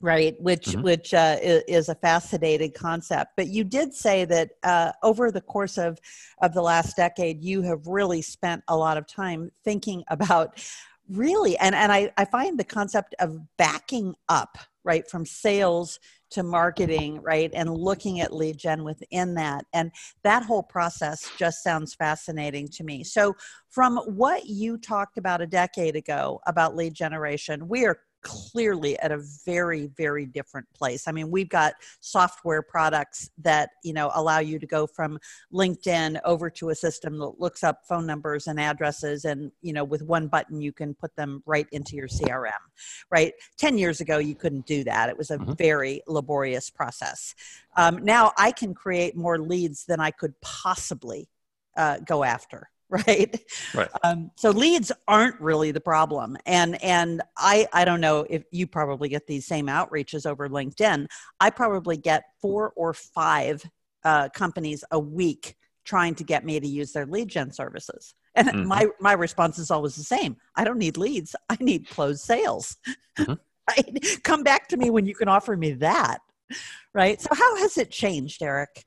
right 0.00 0.34
which 0.40 0.66
mm-hmm. 0.66 0.82
which 0.82 1.14
uh, 1.14 1.36
is 1.40 1.88
a 1.88 1.94
fascinating 1.94 2.72
concept 2.72 3.32
but 3.36 3.46
you 3.46 3.62
did 3.62 3.94
say 3.94 4.24
that 4.24 4.50
uh, 4.64 4.90
over 5.02 5.30
the 5.30 5.40
course 5.40 5.78
of 5.78 5.98
of 6.42 6.54
the 6.54 6.62
last 6.62 6.96
decade 6.96 7.42
you 7.42 7.62
have 7.62 7.86
really 7.86 8.20
spent 8.20 8.62
a 8.66 8.76
lot 8.76 8.96
of 8.96 9.06
time 9.06 9.50
thinking 9.62 10.02
about 10.08 10.60
really 11.08 11.56
and 11.58 11.74
and 11.74 11.92
i 11.92 12.10
i 12.16 12.24
find 12.24 12.58
the 12.58 12.64
concept 12.64 13.14
of 13.20 13.38
backing 13.56 14.14
up 14.28 14.58
right 14.82 15.08
from 15.08 15.24
sales 15.24 16.00
to 16.34 16.42
marketing, 16.42 17.20
right? 17.22 17.50
And 17.54 17.70
looking 17.70 18.20
at 18.20 18.34
lead 18.34 18.58
gen 18.58 18.84
within 18.84 19.34
that. 19.34 19.64
And 19.72 19.90
that 20.22 20.44
whole 20.44 20.62
process 20.62 21.30
just 21.30 21.62
sounds 21.62 21.94
fascinating 21.94 22.68
to 22.68 22.84
me. 22.84 23.04
So, 23.04 23.34
from 23.68 23.96
what 23.98 24.46
you 24.46 24.78
talked 24.78 25.18
about 25.18 25.40
a 25.40 25.46
decade 25.46 25.96
ago 25.96 26.40
about 26.46 26.76
lead 26.76 26.94
generation, 26.94 27.68
we 27.68 27.84
are 27.86 27.98
clearly 28.24 28.98
at 28.98 29.12
a 29.12 29.18
very 29.44 29.86
very 29.96 30.26
different 30.26 30.66
place. 30.74 31.06
I 31.06 31.12
mean 31.12 31.30
we've 31.30 31.48
got 31.48 31.74
software 32.00 32.62
products 32.62 33.30
that 33.38 33.70
you 33.84 33.92
know 33.92 34.10
allow 34.14 34.40
you 34.40 34.58
to 34.58 34.66
go 34.66 34.86
from 34.86 35.18
linkedin 35.52 36.20
over 36.24 36.50
to 36.50 36.70
a 36.70 36.74
system 36.74 37.18
that 37.18 37.38
looks 37.38 37.62
up 37.62 37.82
phone 37.88 38.06
numbers 38.06 38.48
and 38.48 38.58
addresses 38.58 39.24
and 39.24 39.52
you 39.62 39.72
know 39.72 39.84
with 39.84 40.02
one 40.02 40.26
button 40.26 40.60
you 40.60 40.72
can 40.72 40.94
put 40.94 41.14
them 41.16 41.42
right 41.46 41.66
into 41.70 41.94
your 41.96 42.08
crm 42.08 42.50
right? 43.10 43.34
10 43.58 43.78
years 43.78 44.00
ago 44.00 44.18
you 44.18 44.34
couldn't 44.34 44.66
do 44.66 44.84
that. 44.84 45.08
It 45.08 45.16
was 45.16 45.30
a 45.30 45.38
mm-hmm. 45.38 45.52
very 45.52 46.02
laborious 46.06 46.70
process. 46.70 47.34
Um, 47.76 48.04
now 48.04 48.32
i 48.38 48.52
can 48.52 48.72
create 48.74 49.16
more 49.16 49.38
leads 49.38 49.84
than 49.84 50.00
i 50.00 50.10
could 50.10 50.34
possibly 50.40 51.28
uh, 51.76 51.98
go 51.98 52.22
after 52.22 52.70
right? 53.06 53.40
Right. 53.74 53.88
Um, 54.02 54.30
so 54.36 54.50
leads 54.50 54.92
aren't 55.08 55.40
really 55.40 55.70
the 55.70 55.80
problem. 55.80 56.36
And 56.46 56.82
and 56.82 57.22
i 57.36 57.66
i 57.72 57.84
don't 57.84 58.00
know 58.00 58.26
if 58.28 58.44
you 58.50 58.66
probably 58.66 59.08
get 59.08 59.26
these 59.26 59.46
same 59.46 59.66
outreaches 59.66 60.26
over 60.26 60.48
linkedin. 60.48 61.06
I 61.40 61.50
probably 61.50 61.96
get 61.96 62.24
four 62.40 62.72
or 62.76 62.92
five 62.92 63.64
uh, 64.04 64.28
companies 64.28 64.84
a 64.90 64.98
week 64.98 65.56
trying 65.84 66.14
to 66.14 66.24
get 66.24 66.44
me 66.44 66.60
to 66.60 66.66
use 66.66 66.92
their 66.92 67.06
lead 67.06 67.28
gen 67.28 67.50
services. 67.50 68.14
And 68.34 68.48
mm-hmm. 68.48 68.68
my 68.68 68.86
my 69.00 69.12
response 69.12 69.58
is 69.58 69.70
always 69.70 69.96
the 69.96 70.02
same. 70.02 70.36
I 70.56 70.64
don't 70.64 70.78
need 70.78 70.96
leads. 70.96 71.34
I 71.48 71.56
need 71.60 71.88
closed 71.88 72.20
sales. 72.20 72.76
Mm-hmm. 73.18 73.34
right? 73.68 74.22
Come 74.22 74.42
back 74.42 74.68
to 74.68 74.76
me 74.76 74.90
when 74.90 75.06
you 75.06 75.14
can 75.14 75.28
offer 75.28 75.56
me 75.56 75.72
that. 75.72 76.18
Right? 76.92 77.20
So 77.20 77.30
how 77.32 77.56
has 77.56 77.78
it 77.78 77.90
changed 77.90 78.42
erik? 78.42 78.84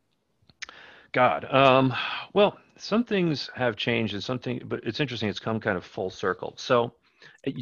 God 1.14 1.46
um, 1.52 1.94
well 2.34 2.58
some 2.78 3.04
things 3.04 3.50
have 3.56 3.76
changed 3.76 4.13
and 4.13 4.24
something 4.24 4.62
but 4.66 4.80
it's 4.84 5.00
interesting 5.00 5.30
it's 5.30 5.40
come 5.40 5.60
kind 5.60 5.78
of 5.78 5.86
full 5.86 6.10
circle 6.10 6.54
so 6.58 6.94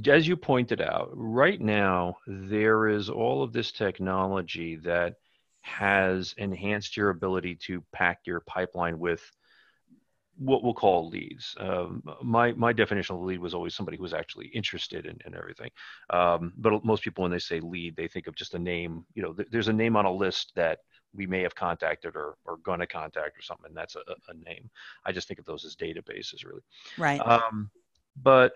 as 0.08 0.28
you 0.28 0.36
pointed 0.36 0.82
out 0.82 1.10
right 1.14 1.62
now 1.62 2.18
there 2.28 2.88
is 2.88 3.10
all 3.10 3.44
of 3.44 3.54
this 3.54 3.72
technology 3.72 4.76
that 4.76 5.16
has 5.62 6.36
enhanced 6.38 6.96
your 6.96 7.10
ability 7.10 7.56
to 7.56 7.84
pack 7.92 8.20
your 8.26 8.40
pipeline 8.42 9.00
with 9.00 9.32
what 10.38 10.64
we'll 10.64 10.74
call 10.74 11.10
leads. 11.10 11.56
Um, 11.60 12.04
my 12.22 12.52
my 12.54 12.74
definition 12.74 13.16
of 13.16 13.22
lead 13.22 13.40
was 13.40 13.54
always 13.54 13.74
somebody 13.74 13.98
who 13.98 14.04
was 14.04 14.14
actually 14.14 14.48
interested 14.48 15.06
in, 15.06 15.18
in 15.26 15.36
everything. 15.36 15.72
Um, 16.10 16.54
but 16.58 16.84
most 16.84 17.04
people, 17.04 17.22
when 17.22 17.32
they 17.32 17.40
say 17.40 17.60
lead, 17.60 17.96
they 17.96 18.08
think 18.08 18.28
of 18.28 18.36
just 18.36 18.54
a 18.54 18.60
name. 18.60 19.06
You 19.14 19.24
know, 19.24 19.34
th- 19.34 19.48
there's 19.52 19.70
a 19.70 19.74
name 19.74 19.96
on 19.96 20.06
a 20.06 20.12
list 20.12 20.52
that 20.56 20.80
we 21.16 21.26
may 21.26 21.42
have 21.42 21.56
contacted 21.56 22.16
or 22.16 22.36
or 22.46 22.58
going 22.58 22.80
to 22.80 22.88
contact 22.88 23.38
or 23.38 23.42
something. 23.42 23.68
And 23.68 23.78
that's 23.78 23.96
a, 23.96 24.02
a 24.30 24.34
name. 24.34 24.70
I 25.06 25.12
just 25.12 25.28
think 25.28 25.40
of 25.40 25.46
those 25.46 25.66
as 25.66 25.76
databases, 25.76 26.46
really. 26.46 26.62
Right. 26.98 27.20
Um, 27.20 27.70
but 28.22 28.54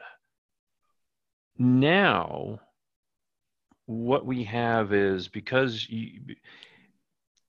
now, 1.57 2.59
what 3.85 4.25
we 4.25 4.43
have 4.45 4.93
is 4.93 5.27
because 5.27 5.87
you, 5.89 6.35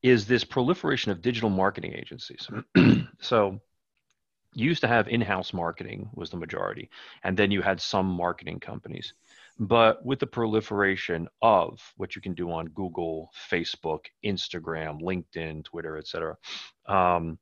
is 0.02 0.26
this 0.26 0.44
proliferation 0.44 1.12
of 1.12 1.20
digital 1.20 1.50
marketing 1.50 1.92
agencies. 1.94 2.48
so 3.20 3.60
you 4.54 4.66
used 4.66 4.80
to 4.80 4.88
have 4.88 5.08
in-house 5.08 5.52
marketing 5.52 6.08
was 6.14 6.30
the 6.30 6.36
majority 6.36 6.90
and 7.22 7.36
then 7.36 7.50
you 7.50 7.62
had 7.62 7.80
some 7.80 8.06
marketing 8.06 8.58
companies 8.58 9.14
but 9.60 10.04
with 10.04 10.18
the 10.18 10.26
proliferation 10.26 11.28
of 11.42 11.78
what 11.98 12.16
you 12.16 12.22
can 12.22 12.34
do 12.34 12.50
on 12.50 12.66
google 12.68 13.30
facebook 13.50 14.06
instagram 14.24 15.00
linkedin 15.02 15.62
twitter 15.62 15.98
etc 15.98 16.36
um, 16.86 17.38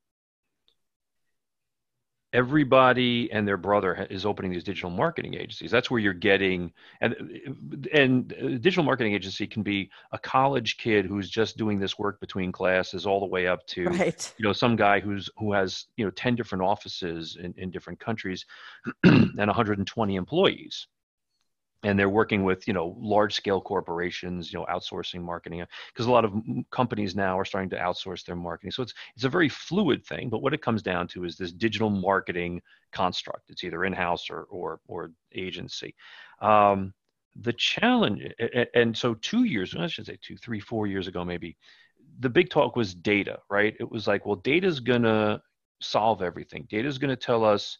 everybody 2.34 3.30
and 3.32 3.48
their 3.48 3.56
brother 3.56 4.06
is 4.10 4.26
opening 4.26 4.50
these 4.50 4.64
digital 4.64 4.90
marketing 4.90 5.34
agencies 5.34 5.70
that's 5.70 5.90
where 5.90 6.00
you're 6.00 6.12
getting 6.12 6.70
and 7.00 7.14
and 7.94 8.28
digital 8.60 8.84
marketing 8.84 9.14
agency 9.14 9.46
can 9.46 9.62
be 9.62 9.88
a 10.12 10.18
college 10.18 10.76
kid 10.76 11.06
who's 11.06 11.30
just 11.30 11.56
doing 11.56 11.78
this 11.78 11.98
work 11.98 12.20
between 12.20 12.52
classes 12.52 13.06
all 13.06 13.20
the 13.20 13.26
way 13.26 13.46
up 13.46 13.66
to 13.66 13.84
right. 13.84 14.34
you 14.36 14.44
know 14.44 14.52
some 14.52 14.76
guy 14.76 15.00
who's 15.00 15.30
who 15.38 15.52
has 15.54 15.86
you 15.96 16.04
know 16.04 16.10
10 16.10 16.34
different 16.34 16.62
offices 16.62 17.38
in, 17.42 17.54
in 17.56 17.70
different 17.70 17.98
countries 17.98 18.44
and 19.04 19.36
120 19.38 20.16
employees 20.16 20.86
and 21.84 21.98
they're 21.98 22.08
working 22.08 22.42
with 22.44 22.66
you 22.66 22.74
know 22.74 22.96
large 22.98 23.34
scale 23.34 23.60
corporations 23.60 24.52
you 24.52 24.58
know 24.58 24.66
outsourcing 24.66 25.20
marketing 25.20 25.64
because 25.92 26.06
a 26.06 26.10
lot 26.10 26.24
of 26.24 26.34
companies 26.70 27.14
now 27.14 27.38
are 27.38 27.44
starting 27.44 27.70
to 27.70 27.76
outsource 27.76 28.24
their 28.24 28.36
marketing. 28.36 28.72
So 28.72 28.82
it's 28.82 28.94
it's 29.14 29.24
a 29.24 29.28
very 29.28 29.48
fluid 29.48 30.04
thing 30.04 30.28
but 30.28 30.42
what 30.42 30.54
it 30.54 30.62
comes 30.62 30.82
down 30.82 31.08
to 31.08 31.24
is 31.24 31.36
this 31.36 31.52
digital 31.52 31.90
marketing 31.90 32.60
construct. 32.92 33.50
It's 33.50 33.64
either 33.64 33.84
in-house 33.84 34.30
or 34.30 34.46
or, 34.50 34.80
or 34.86 35.12
agency. 35.34 35.94
Um, 36.40 36.94
the 37.40 37.52
challenge 37.52 38.22
and 38.74 38.96
so 38.96 39.14
two 39.14 39.44
years 39.44 39.76
i 39.78 39.86
should 39.86 40.06
say 40.06 40.18
two 40.20 40.36
three 40.38 40.58
four 40.58 40.88
years 40.88 41.06
ago 41.06 41.24
maybe 41.24 41.56
the 42.18 42.28
big 42.28 42.50
talk 42.50 42.74
was 42.74 42.94
data 42.94 43.38
right? 43.48 43.76
It 43.78 43.88
was 43.88 44.08
like 44.08 44.26
well 44.26 44.36
data 44.36 44.66
is 44.66 44.80
going 44.80 45.02
to 45.02 45.40
solve 45.80 46.22
everything. 46.22 46.66
Data 46.68 46.88
is 46.88 46.98
going 46.98 47.10
to 47.10 47.16
tell 47.16 47.44
us 47.44 47.78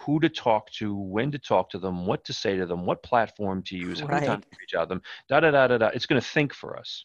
who 0.00 0.20
to 0.20 0.28
talk 0.28 0.70
to, 0.72 0.94
when 0.94 1.30
to 1.32 1.38
talk 1.38 1.70
to 1.70 1.78
them, 1.78 2.06
what 2.06 2.24
to 2.24 2.32
say 2.32 2.56
to 2.56 2.66
them, 2.66 2.86
what 2.86 3.02
platform 3.02 3.62
to 3.64 3.76
use, 3.76 4.00
how 4.00 4.06
many 4.06 4.26
to 4.26 4.42
reach 4.58 4.74
out 4.74 4.84
to 4.84 4.88
them, 4.88 5.02
da 5.28 5.40
da 5.40 5.50
da 5.50 5.66
da 5.66 5.78
da. 5.78 5.86
It's 5.88 6.06
going 6.06 6.20
to 6.20 6.26
think 6.26 6.54
for 6.54 6.78
us. 6.78 7.04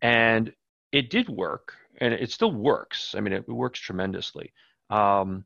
And 0.00 0.52
it 0.92 1.10
did 1.10 1.28
work, 1.28 1.74
and 2.00 2.14
it 2.14 2.30
still 2.30 2.52
works. 2.52 3.14
I 3.16 3.20
mean, 3.20 3.32
it 3.32 3.48
works 3.48 3.80
tremendously. 3.80 4.52
Um, 4.90 5.44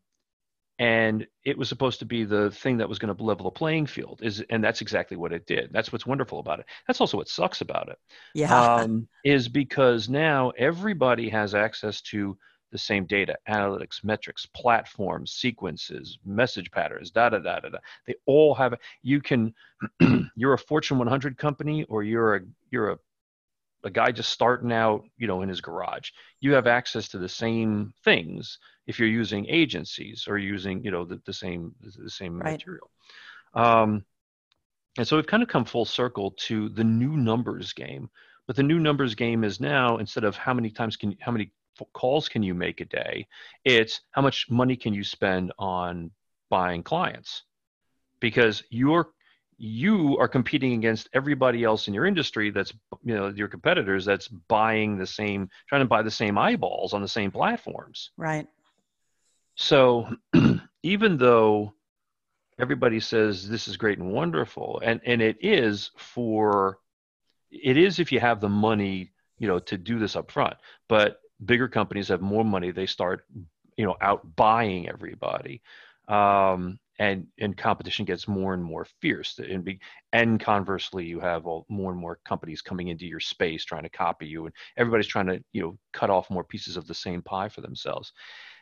and 0.79 1.27
it 1.45 1.57
was 1.57 1.69
supposed 1.69 2.01
to 2.01 2.05
be 2.05 2.25
the 2.25 2.51
thing 2.51 2.77
that 2.79 2.89
was 2.89 2.99
going 2.99 3.15
to 3.15 3.23
level 3.23 3.45
the 3.45 3.51
playing 3.51 3.87
field 3.87 4.21
is 4.23 4.45
and 4.51 4.63
that's 4.63 4.83
exactly 4.83 5.17
what 5.17 5.33
it 5.33 5.47
did 5.47 5.71
that's 5.73 5.91
what's 5.91 6.05
wonderful 6.05 6.39
about 6.39 6.61
it 6.61 6.67
that's 6.87 7.01
also 7.01 7.17
what 7.17 7.29
sucks 7.29 7.63
about 7.63 7.89
it 7.89 7.99
yeah 8.35 8.75
um, 8.75 9.09
is 9.25 9.49
because 9.49 10.09
now 10.11 10.51
everybody 10.59 11.31
has 11.31 11.55
access 11.55 12.03
to 12.03 12.37
the 12.73 12.79
same 12.79 13.07
data, 13.07 13.37
analytics, 13.49 14.03
metrics, 14.05 14.47
platforms, 14.47 15.33
sequences, 15.33 16.19
message 16.25 16.71
patterns, 16.71 17.11
da 17.11 17.29
da 17.29 17.39
da 17.39 17.61
da 17.61 17.69
da. 17.69 17.79
They 18.07 18.15
all 18.27 18.55
have. 18.55 18.75
You 19.03 19.21
can. 19.21 19.55
you're 20.37 20.55
a 20.55 20.59
Fortune 20.59 20.99
100 20.99 21.37
company, 21.37 21.85
or 21.85 22.03
you're 22.03 22.37
a 22.37 22.41
you're 22.71 22.91
a 22.91 22.99
a 23.85 23.91
guy 23.91 24.11
just 24.11 24.31
starting 24.31 24.73
out, 24.73 25.05
you 25.17 25.29
know, 25.29 25.43
in 25.43 25.49
his 25.49 25.61
garage. 25.61 26.11
You 26.41 26.53
have 26.55 26.67
access 26.67 27.09
to 27.11 27.19
the 27.19 27.29
same 27.29 27.93
things 28.05 28.59
if 28.87 28.99
you're 28.99 29.09
using 29.09 29.47
agencies 29.49 30.27
or 30.29 30.39
using, 30.39 30.83
you 30.83 30.91
know, 30.91 31.05
the, 31.05 31.21
the 31.25 31.33
same 31.33 31.73
the 31.81 32.11
same 32.11 32.39
right. 32.39 32.53
material. 32.53 32.91
Um, 33.55 34.05
and 34.99 35.07
so 35.07 35.17
we've 35.17 35.27
kind 35.27 35.43
of 35.43 35.49
come 35.49 35.65
full 35.65 35.85
circle 35.85 36.33
to 36.33 36.69
the 36.71 36.85
new 36.85 37.17
numbers 37.17 37.73
game. 37.73 38.11
But 38.47 38.57
the 38.57 38.63
new 38.63 38.79
numbers 38.79 39.15
game 39.15 39.45
is 39.45 39.61
now 39.61 39.99
instead 39.99 40.25
of 40.25 40.37
how 40.37 40.55
many 40.55 40.71
times 40.71 40.97
can 40.97 41.17
how 41.21 41.33
many 41.33 41.53
calls 41.93 42.29
can 42.29 42.43
you 42.43 42.55
make 42.55 42.81
a 42.81 42.85
day? 42.85 43.27
It's 43.65 44.01
how 44.13 44.23
much 44.23 44.51
money 44.51 44.77
can 44.77 44.95
you 44.95 45.05
spend 45.05 45.53
on 45.59 46.11
buying 46.51 46.83
clients? 46.83 47.43
Because 48.21 48.63
you're 48.71 49.09
you 49.59 50.19
are 50.19 50.29
competing 50.29 50.75
against 50.75 51.09
everybody 51.15 51.65
else 51.65 51.89
in 51.89 51.95
your 51.95 52.05
industry 52.05 52.51
that's 52.51 52.75
you 53.03 53.15
know 53.15 53.29
your 53.29 53.49
competitors 53.49 54.05
that's 54.05 54.29
buying 54.29 54.99
the 54.99 55.07
same 55.07 55.49
trying 55.69 55.81
to 55.81 55.87
buy 55.87 56.03
the 56.03 56.11
same 56.11 56.37
eyeballs 56.37 56.93
on 56.93 57.03
the 57.03 57.09
same 57.09 57.31
platforms. 57.31 58.11
Right. 58.17 58.47
So 59.55 60.09
even 60.83 61.17
though 61.17 61.73
everybody 62.59 63.01
says 63.01 63.49
this 63.49 63.69
is 63.69 63.77
great 63.77 63.99
and 63.99 64.13
wonderful 64.13 64.81
and 64.85 65.01
and 65.05 65.21
it 65.21 65.37
is 65.41 65.91
for 65.97 66.79
it 67.51 67.77
is 67.77 67.99
if 67.99 68.13
you 68.13 68.21
have 68.21 68.41
the 68.41 68.49
money 68.49 69.13
you 69.39 69.47
know 69.47 69.59
to 69.59 69.77
do 69.77 69.99
this 69.99 70.17
up 70.17 70.31
front 70.31 70.55
but 70.89 71.21
bigger 71.45 71.69
companies 71.69 72.09
have 72.09 72.21
more 72.21 72.45
money 72.45 72.71
they 72.71 72.87
start 72.87 73.25
you 73.77 73.85
know 73.85 73.97
out 74.01 74.37
buying 74.37 74.89
everybody. 74.89 75.63
Um, 76.09 76.79
and 76.99 77.27
and 77.39 77.57
competition 77.57 78.07
gets 78.07 78.27
more 78.27 78.55
and 78.55 78.65
more 78.65 78.87
fierce. 79.01 79.39
And 79.39 79.65
be, 79.65 79.81
and 80.13 80.41
conversely 80.41 81.05
you 81.05 81.21
have 81.21 81.47
all, 81.47 81.67
more 81.69 81.93
and 81.93 82.01
more 82.01 82.19
companies 82.25 82.63
coming 82.63 82.89
into 82.89 83.07
your 83.07 83.21
space 83.21 83.65
trying 83.65 83.83
to 83.83 83.91
copy 83.91 84.27
you 84.27 84.47
and 84.47 84.55
everybody's 84.77 85.07
trying 85.07 85.27
to 85.27 85.43
you 85.53 85.63
know 85.63 85.79
cut 85.93 86.11
off 86.11 86.31
more 86.31 86.45
pieces 86.45 86.77
of 86.77 86.87
the 86.87 86.95
same 86.95 87.23
pie 87.23 87.49
for 87.49 87.61
themselves. 87.61 88.13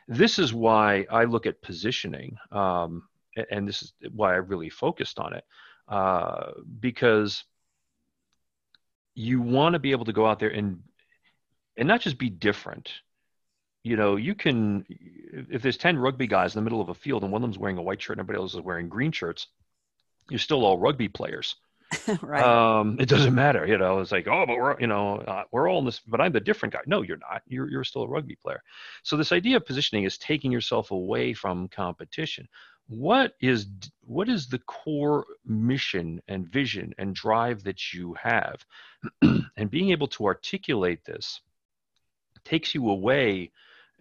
This 0.07 0.37
is 0.37 0.53
why 0.53 1.05
i 1.09 1.23
look 1.23 1.45
at 1.45 1.61
positioning 1.61 2.37
um, 2.51 3.03
and 3.49 3.67
this 3.67 3.81
is 3.81 3.93
why 4.11 4.33
i 4.33 4.37
really 4.37 4.69
focused 4.69 5.17
on 5.17 5.33
it 5.33 5.43
uh, 5.87 6.51
because 6.79 7.43
you 9.15 9.41
want 9.41 9.73
to 9.73 9.79
be 9.79 9.91
able 9.91 10.05
to 10.05 10.13
go 10.13 10.27
out 10.27 10.39
there 10.39 10.49
and 10.49 10.79
and 11.77 11.87
not 11.87 12.01
just 12.01 12.17
be 12.17 12.29
different. 12.29 12.91
You 13.83 13.97
know, 13.97 14.15
you 14.15 14.33
can 14.33 14.85
if 14.89 15.61
there's 15.61 15.77
ten 15.77 15.97
rugby 15.97 16.27
guys 16.27 16.55
in 16.55 16.59
the 16.59 16.63
middle 16.63 16.81
of 16.81 16.89
a 16.89 16.95
field 16.95 17.23
and 17.23 17.31
one 17.31 17.43
of 17.43 17.47
them's 17.47 17.59
wearing 17.59 17.77
a 17.77 17.83
white 17.83 18.01
shirt 18.01 18.17
and 18.17 18.21
everybody 18.21 18.41
else 18.41 18.53
is 18.53 18.61
wearing 18.61 18.89
green 18.89 19.11
shirts, 19.11 19.47
you're 20.29 20.39
still 20.39 20.65
all 20.65 20.77
rugby 20.77 21.07
players. 21.07 21.55
right. 22.21 22.43
Um, 22.43 22.97
it 22.99 23.07
doesn't 23.07 23.35
matter, 23.35 23.65
you 23.65 23.77
know. 23.77 23.99
It's 23.99 24.11
like, 24.11 24.27
oh, 24.27 24.45
but 24.47 24.57
we're, 24.57 24.79
you 24.79 24.87
know, 24.87 25.17
uh, 25.17 25.43
we're 25.51 25.69
all 25.69 25.79
in 25.79 25.85
this, 25.85 25.99
but 25.99 26.19
I'm 26.19 26.31
the 26.31 26.39
different 26.39 26.73
guy. 26.73 26.81
No, 26.85 27.01
you're 27.01 27.17
not. 27.17 27.43
You're 27.47 27.69
you're 27.69 27.83
still 27.83 28.03
a 28.03 28.07
rugby 28.07 28.35
player. 28.35 28.61
So 29.03 29.17
this 29.17 29.31
idea 29.31 29.57
of 29.57 29.65
positioning 29.65 30.03
is 30.03 30.17
taking 30.17 30.51
yourself 30.51 30.91
away 30.91 31.33
from 31.33 31.67
competition. 31.67 32.47
What 32.87 33.33
is 33.39 33.67
what 34.01 34.29
is 34.29 34.47
the 34.47 34.59
core 34.59 35.25
mission 35.45 36.21
and 36.27 36.47
vision 36.47 36.93
and 36.97 37.15
drive 37.15 37.63
that 37.63 37.93
you 37.93 38.15
have, 38.15 38.65
and 39.21 39.69
being 39.69 39.91
able 39.91 40.07
to 40.07 40.25
articulate 40.25 41.05
this 41.05 41.41
takes 42.45 42.73
you 42.73 42.89
away 42.89 43.51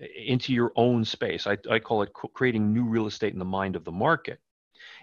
eh, 0.01 0.07
into 0.27 0.53
your 0.53 0.73
own 0.77 1.05
space. 1.05 1.47
I, 1.47 1.59
I 1.71 1.79
call 1.79 2.03
it 2.03 2.13
creating 2.13 2.73
new 2.73 2.85
real 2.85 3.07
estate 3.07 3.33
in 3.33 3.39
the 3.39 3.45
mind 3.45 3.77
of 3.77 3.85
the 3.85 3.93
market. 3.93 4.41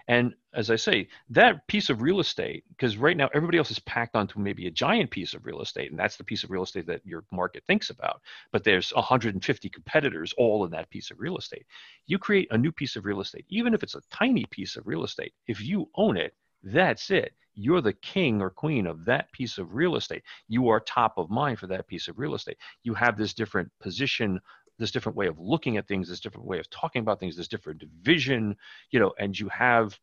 And 0.07 0.33
as 0.53 0.69
I 0.69 0.75
say, 0.75 1.07
that 1.29 1.65
piece 1.67 1.89
of 1.89 2.01
real 2.01 2.19
estate, 2.19 2.65
because 2.69 2.97
right 2.97 3.15
now 3.15 3.29
everybody 3.33 3.57
else 3.57 3.71
is 3.71 3.79
packed 3.79 4.15
onto 4.15 4.39
maybe 4.39 4.67
a 4.67 4.71
giant 4.71 5.09
piece 5.11 5.33
of 5.33 5.45
real 5.45 5.61
estate, 5.61 5.91
and 5.91 5.99
that's 5.99 6.17
the 6.17 6.23
piece 6.23 6.43
of 6.43 6.51
real 6.51 6.63
estate 6.63 6.87
that 6.87 7.05
your 7.05 7.23
market 7.31 7.63
thinks 7.67 7.89
about. 7.89 8.21
But 8.51 8.63
there's 8.63 8.93
150 8.93 9.69
competitors 9.69 10.33
all 10.37 10.65
in 10.65 10.71
that 10.71 10.89
piece 10.89 11.11
of 11.11 11.19
real 11.19 11.37
estate. 11.37 11.65
You 12.07 12.19
create 12.19 12.47
a 12.51 12.57
new 12.57 12.71
piece 12.71 12.95
of 12.95 13.05
real 13.05 13.21
estate, 13.21 13.45
even 13.49 13.73
if 13.73 13.83
it's 13.83 13.95
a 13.95 14.01
tiny 14.11 14.45
piece 14.45 14.75
of 14.75 14.87
real 14.87 15.03
estate. 15.03 15.33
If 15.47 15.61
you 15.61 15.89
own 15.95 16.17
it, 16.17 16.35
that's 16.63 17.11
it. 17.11 17.33
You're 17.53 17.81
the 17.81 17.93
king 17.93 18.41
or 18.41 18.49
queen 18.49 18.87
of 18.87 19.05
that 19.05 19.31
piece 19.31 19.57
of 19.57 19.75
real 19.75 19.95
estate. 19.95 20.23
You 20.47 20.69
are 20.69 20.79
top 20.79 21.17
of 21.17 21.29
mind 21.29 21.59
for 21.59 21.67
that 21.67 21.87
piece 21.87 22.07
of 22.07 22.17
real 22.17 22.35
estate. 22.35 22.57
You 22.83 22.93
have 22.93 23.17
this 23.17 23.33
different 23.33 23.69
position, 23.79 24.39
this 24.79 24.91
different 24.91 25.17
way 25.17 25.27
of 25.27 25.39
looking 25.39 25.77
at 25.77 25.87
things, 25.87 26.07
this 26.07 26.21
different 26.21 26.47
way 26.47 26.59
of 26.59 26.69
talking 26.69 27.01
about 27.01 27.19
things, 27.19 27.35
this 27.35 27.47
different 27.47 27.83
vision, 28.01 28.55
you 28.89 28.99
know, 28.99 29.13
and 29.19 29.37
you 29.37 29.49
have, 29.49 29.99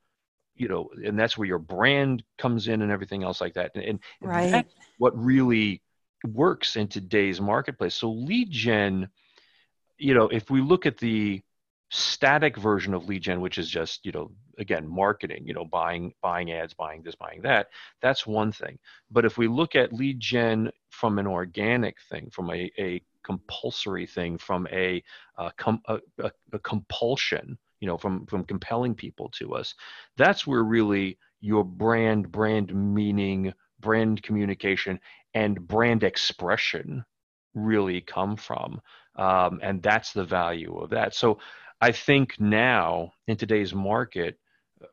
you 0.57 0.69
know, 0.69 0.91
and 1.05 1.19
that's 1.19 1.39
where 1.39 1.49
your 1.49 1.59
brand 1.59 2.23
comes 2.37 2.69
in 2.69 2.83
and 2.83 2.93
everything 2.93 3.23
else 3.23 3.41
like 3.41 3.55
that. 3.55 3.73
And, 3.75 3.85
and 3.85 4.01
right. 4.21 4.51
that's 4.51 4.75
what 4.99 5.19
really 5.19 5.83
works 6.25 6.77
in 6.77 6.89
today's 6.89 7.41
marketplace. 7.41 7.95
So 7.95 8.11
lead 8.11 8.51
gen, 8.51 9.09
you 9.97 10.15
know, 10.15 10.29
if 10.29 10.51
we 10.51 10.61
look 10.61 10.85
at 10.85 10.99
the 10.99 11.43
static 11.91 12.57
version 12.57 12.93
of 12.95 13.09
lead 13.09 13.23
gen 13.23 13.41
which 13.41 13.57
is 13.59 13.69
just 13.69 14.05
you 14.05 14.13
know 14.13 14.31
again 14.59 14.87
marketing 14.87 15.47
you 15.47 15.55
know 15.55 15.65
buying 15.65 16.13
buying 16.21 16.53
ads 16.53 16.75
buying 16.75 17.03
this 17.03 17.15
buying 17.15 17.41
that 17.43 17.69
that's 18.03 18.27
one 18.27 18.53
thing. 18.53 18.79
But 19.11 19.25
if 19.25 19.39
we 19.39 19.49
look 19.49 19.75
at 19.75 19.93
lead 19.93 20.21
gen 20.21 20.71
from 20.91 21.19
an 21.19 21.27
organic 21.27 21.97
thing 22.11 22.29
from 22.31 22.51
a, 22.51 22.71
a 22.79 23.03
compulsory 23.25 24.07
thing 24.07 24.39
from 24.39 24.67
a, 24.71 25.03
a, 25.39 25.53
a, 25.87 26.01
a 26.53 26.59
compulsion 26.61 27.59
you 27.81 27.87
know 27.87 27.97
from 27.97 28.27
from 28.27 28.45
compelling 28.45 28.95
people 28.95 29.29
to 29.31 29.55
us 29.55 29.75
that's 30.17 30.47
where 30.47 30.63
really 30.65 31.19
your 31.41 31.65
brand 31.65 32.31
brand 32.31 32.75
meaning 32.75 33.53
brand 33.81 34.23
communication 34.23 34.99
and 35.35 35.67
brand 35.69 36.03
expression 36.03 37.05
really 37.55 38.01
come 38.01 38.37
from 38.37 38.81
um, 39.17 39.59
and 39.63 39.83
that's 39.83 40.13
the 40.13 40.25
value 40.25 40.79
of 40.79 40.91
that. 40.91 41.15
So 41.15 41.39
i 41.81 41.93
think 41.93 42.39
now 42.41 43.13
in 43.27 43.37
today's 43.37 43.75
market 43.75 44.39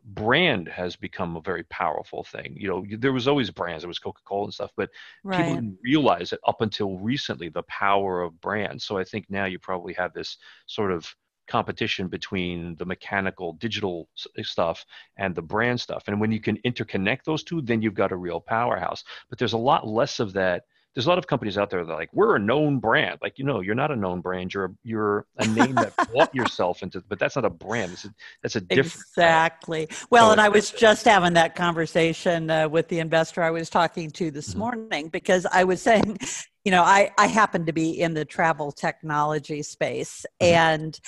brand 0.03 0.67
has 0.67 0.95
become 0.95 1.35
a 1.35 1.41
very 1.41 1.63
powerful 1.65 2.23
thing. 2.23 2.55
You 2.57 2.67
know, 2.67 2.85
there 2.97 3.13
was 3.13 3.27
always 3.27 3.51
brands, 3.51 3.83
there 3.83 3.87
was 3.87 3.99
Coca-Cola 3.99 4.45
and 4.45 4.53
stuff, 4.53 4.71
but 4.75 4.89
right. 5.23 5.37
people 5.37 5.55
didn't 5.55 5.77
realize 5.83 6.33
it 6.33 6.39
up 6.47 6.61
until 6.61 6.97
recently 6.97 7.49
the 7.49 7.63
power 7.63 8.21
of 8.21 8.39
brands. 8.41 8.85
So 8.85 8.97
I 8.97 9.03
think 9.03 9.25
now 9.29 9.45
you 9.45 9.59
probably 9.59 9.93
have 9.93 10.13
this 10.13 10.37
sort 10.67 10.91
of 10.91 11.13
competition 11.47 12.07
between 12.07 12.75
the 12.77 12.85
mechanical 12.85 13.53
digital 13.53 14.09
stuff 14.41 14.83
and 15.17 15.35
the 15.35 15.41
brand 15.41 15.79
stuff. 15.79 16.03
And 16.07 16.19
when 16.19 16.31
you 16.31 16.41
can 16.41 16.57
interconnect 16.65 17.23
those 17.23 17.43
two, 17.43 17.61
then 17.61 17.81
you've 17.81 17.93
got 17.93 18.11
a 18.11 18.17
real 18.17 18.41
powerhouse. 18.41 19.03
But 19.29 19.37
there's 19.37 19.53
a 19.53 19.57
lot 19.57 19.87
less 19.87 20.19
of 20.19 20.33
that 20.33 20.63
there's 20.95 21.05
a 21.05 21.09
lot 21.09 21.17
of 21.17 21.27
companies 21.27 21.57
out 21.57 21.69
there 21.69 21.83
that 21.83 21.91
are 21.91 21.97
like 21.97 22.09
we're 22.13 22.37
a 22.37 22.39
known 22.39 22.79
brand. 22.79 23.19
Like 23.21 23.37
you 23.37 23.45
know 23.45 23.59
you're 23.59 23.75
not 23.75 23.91
a 23.91 23.95
known 23.95 24.21
brand 24.21 24.53
you're 24.53 24.65
a, 24.65 24.71
you're 24.83 25.25
a 25.37 25.47
name 25.47 25.75
that 25.75 25.93
bought 26.13 26.33
yourself 26.35 26.81
into 26.83 27.01
but 27.07 27.19
that's 27.19 27.35
not 27.35 27.45
a 27.45 27.49
brand 27.49 27.91
it's 27.91 28.05
a, 28.05 28.13
that's 28.41 28.55
a 28.55 28.61
different 28.61 29.05
exactly. 29.09 29.89
Well 30.09 30.31
and 30.31 30.41
i 30.41 30.49
was 30.49 30.71
just 30.71 31.05
having 31.05 31.33
that 31.33 31.55
conversation 31.55 32.49
uh, 32.49 32.69
with 32.69 32.87
the 32.87 32.99
investor 32.99 33.43
i 33.43 33.51
was 33.51 33.69
talking 33.69 34.09
to 34.11 34.31
this 34.31 34.49
mm-hmm. 34.49 34.59
morning 34.59 35.09
because 35.09 35.45
i 35.51 35.63
was 35.63 35.81
saying 35.81 36.17
you 36.65 36.71
know 36.71 36.83
i 36.83 37.09
i 37.17 37.27
happen 37.27 37.65
to 37.65 37.71
be 37.71 38.01
in 38.01 38.13
the 38.13 38.25
travel 38.25 38.71
technology 38.71 39.61
space 39.61 40.25
mm-hmm. 40.41 40.53
and 40.53 40.99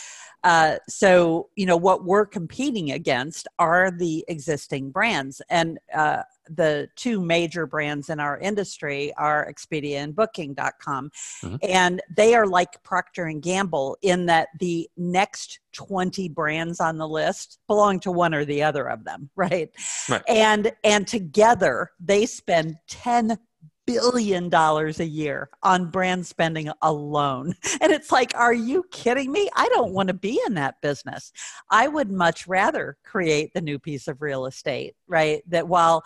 uh, 0.43 0.77
so 0.87 1.49
you 1.55 1.65
know 1.65 1.75
what 1.75 2.05
we're 2.05 2.25
competing 2.25 2.91
against 2.91 3.47
are 3.59 3.91
the 3.91 4.23
existing 4.29 4.91
brands 4.91 5.41
and 5.49 5.77
uh, 5.93 6.21
the 6.49 6.87
two 6.95 7.21
major 7.21 7.65
brands 7.65 8.09
in 8.09 8.19
our 8.19 8.37
industry 8.39 9.13
are 9.17 9.51
Expedia 9.51 9.97
and 9.97 10.15
Booking.com, 10.15 11.11
mm-hmm. 11.43 11.55
and 11.63 12.01
they 12.15 12.35
are 12.35 12.45
like 12.45 12.81
Procter 12.83 13.25
and 13.25 13.41
Gamble 13.41 13.97
in 14.01 14.25
that 14.27 14.49
the 14.59 14.89
next 14.97 15.59
20 15.73 16.29
brands 16.29 16.79
on 16.79 16.97
the 16.97 17.07
list 17.07 17.59
belong 17.67 17.99
to 18.01 18.11
one 18.11 18.33
or 18.33 18.45
the 18.45 18.63
other 18.63 18.89
of 18.89 19.03
them, 19.03 19.29
right? 19.35 19.69
right. 20.09 20.21
And 20.27 20.71
and 20.83 21.07
together 21.07 21.91
they 21.99 22.25
spend 22.25 22.75
10 22.87 23.37
billion 23.88 24.50
dollars 24.50 25.00
a 25.00 25.08
year 25.08 25.50
on 25.63 25.89
brand 25.89 26.28
spending 26.28 26.69
alone. 26.84 27.56
And 27.80 27.91
it's 27.93 28.12
like, 28.12 28.34
are 28.36 28.54
you 28.54 28.84
kidding 28.91 29.32
me? 29.32 29.50
I 29.56 29.69
don't 29.69 29.93
want 29.93 30.08
to 30.08 30.13
be 30.13 30.41
in 30.45 30.56
that 30.56 30.82
business. 30.82 31.32
I 31.69 31.88
would 31.88 32.12
much 32.12 32.47
rather 32.47 32.97
create 33.06 33.54
the 33.54 33.62
new 33.62 33.80
piece 33.80 34.08
of 34.08 34.21
real 34.21 34.45
estate, 34.45 34.95
right? 35.08 35.41
That 35.47 35.67
while 35.67 36.04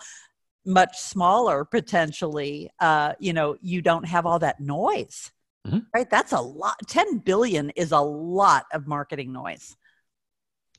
much 0.64 0.96
smaller 0.98 1.64
potentially 1.64 2.70
uh, 2.80 3.14
you 3.18 3.32
know 3.32 3.56
you 3.60 3.82
don't 3.82 4.04
have 4.04 4.26
all 4.26 4.38
that 4.38 4.60
noise 4.60 5.32
mm-hmm. 5.66 5.80
right 5.94 6.08
that's 6.08 6.32
a 6.32 6.40
lot 6.40 6.76
10 6.86 7.18
billion 7.18 7.70
is 7.70 7.92
a 7.92 7.98
lot 7.98 8.66
of 8.72 8.86
marketing 8.86 9.32
noise 9.32 9.76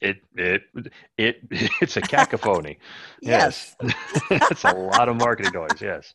it 0.03 0.17
it 0.35 0.63
it 1.17 1.39
it's 1.81 1.97
a 1.97 2.01
cacophony. 2.01 2.77
Yes, 3.21 3.75
yes. 3.81 3.93
it's 4.31 4.63
a 4.65 4.73
lot 4.73 5.07
of 5.07 5.15
marketing 5.15 5.53
noise. 5.53 5.81
Yes. 5.81 6.13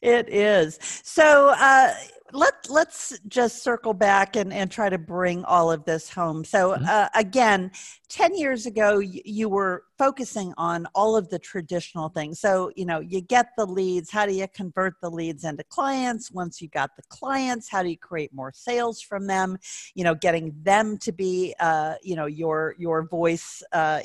It 0.00 0.28
is. 0.28 0.78
So 1.02 1.52
uh 1.58 1.92
let 2.32 2.54
let's 2.68 3.18
just 3.28 3.62
circle 3.62 3.94
back 3.94 4.36
and, 4.36 4.52
and 4.52 4.70
try 4.70 4.88
to 4.88 4.98
bring 4.98 5.44
all 5.44 5.70
of 5.70 5.84
this 5.84 6.10
home. 6.10 6.44
So 6.44 6.72
mm-hmm. 6.72 6.84
uh, 6.88 7.08
again, 7.14 7.70
ten 8.08 8.36
years 8.36 8.66
ago, 8.66 8.98
you, 8.98 9.22
you 9.24 9.48
were 9.48 9.84
focusing 9.98 10.52
on 10.56 10.86
all 10.94 11.16
of 11.16 11.28
the 11.30 11.38
traditional 11.38 12.08
things. 12.08 12.40
So 12.40 12.70
you 12.76 12.84
know, 12.86 13.00
you 13.00 13.20
get 13.20 13.50
the 13.56 13.66
leads. 13.66 14.10
How 14.10 14.26
do 14.26 14.32
you 14.34 14.46
convert 14.48 14.94
the 15.00 15.10
leads 15.10 15.44
into 15.44 15.64
clients? 15.64 16.30
Once 16.30 16.60
you 16.60 16.68
got 16.68 16.96
the 16.96 17.02
clients, 17.08 17.70
how 17.70 17.82
do 17.82 17.88
you 17.88 17.98
create 17.98 18.32
more 18.34 18.52
sales 18.54 19.00
from 19.00 19.26
them? 19.26 19.58
You 19.94 20.04
know, 20.04 20.14
getting 20.14 20.54
them 20.62 20.98
to 20.98 21.12
be, 21.12 21.54
uh, 21.60 21.94
you 22.02 22.16
know, 22.16 22.26
your 22.26 22.74
your 22.78 23.06
voice 23.06 23.62
uh, 23.72 24.00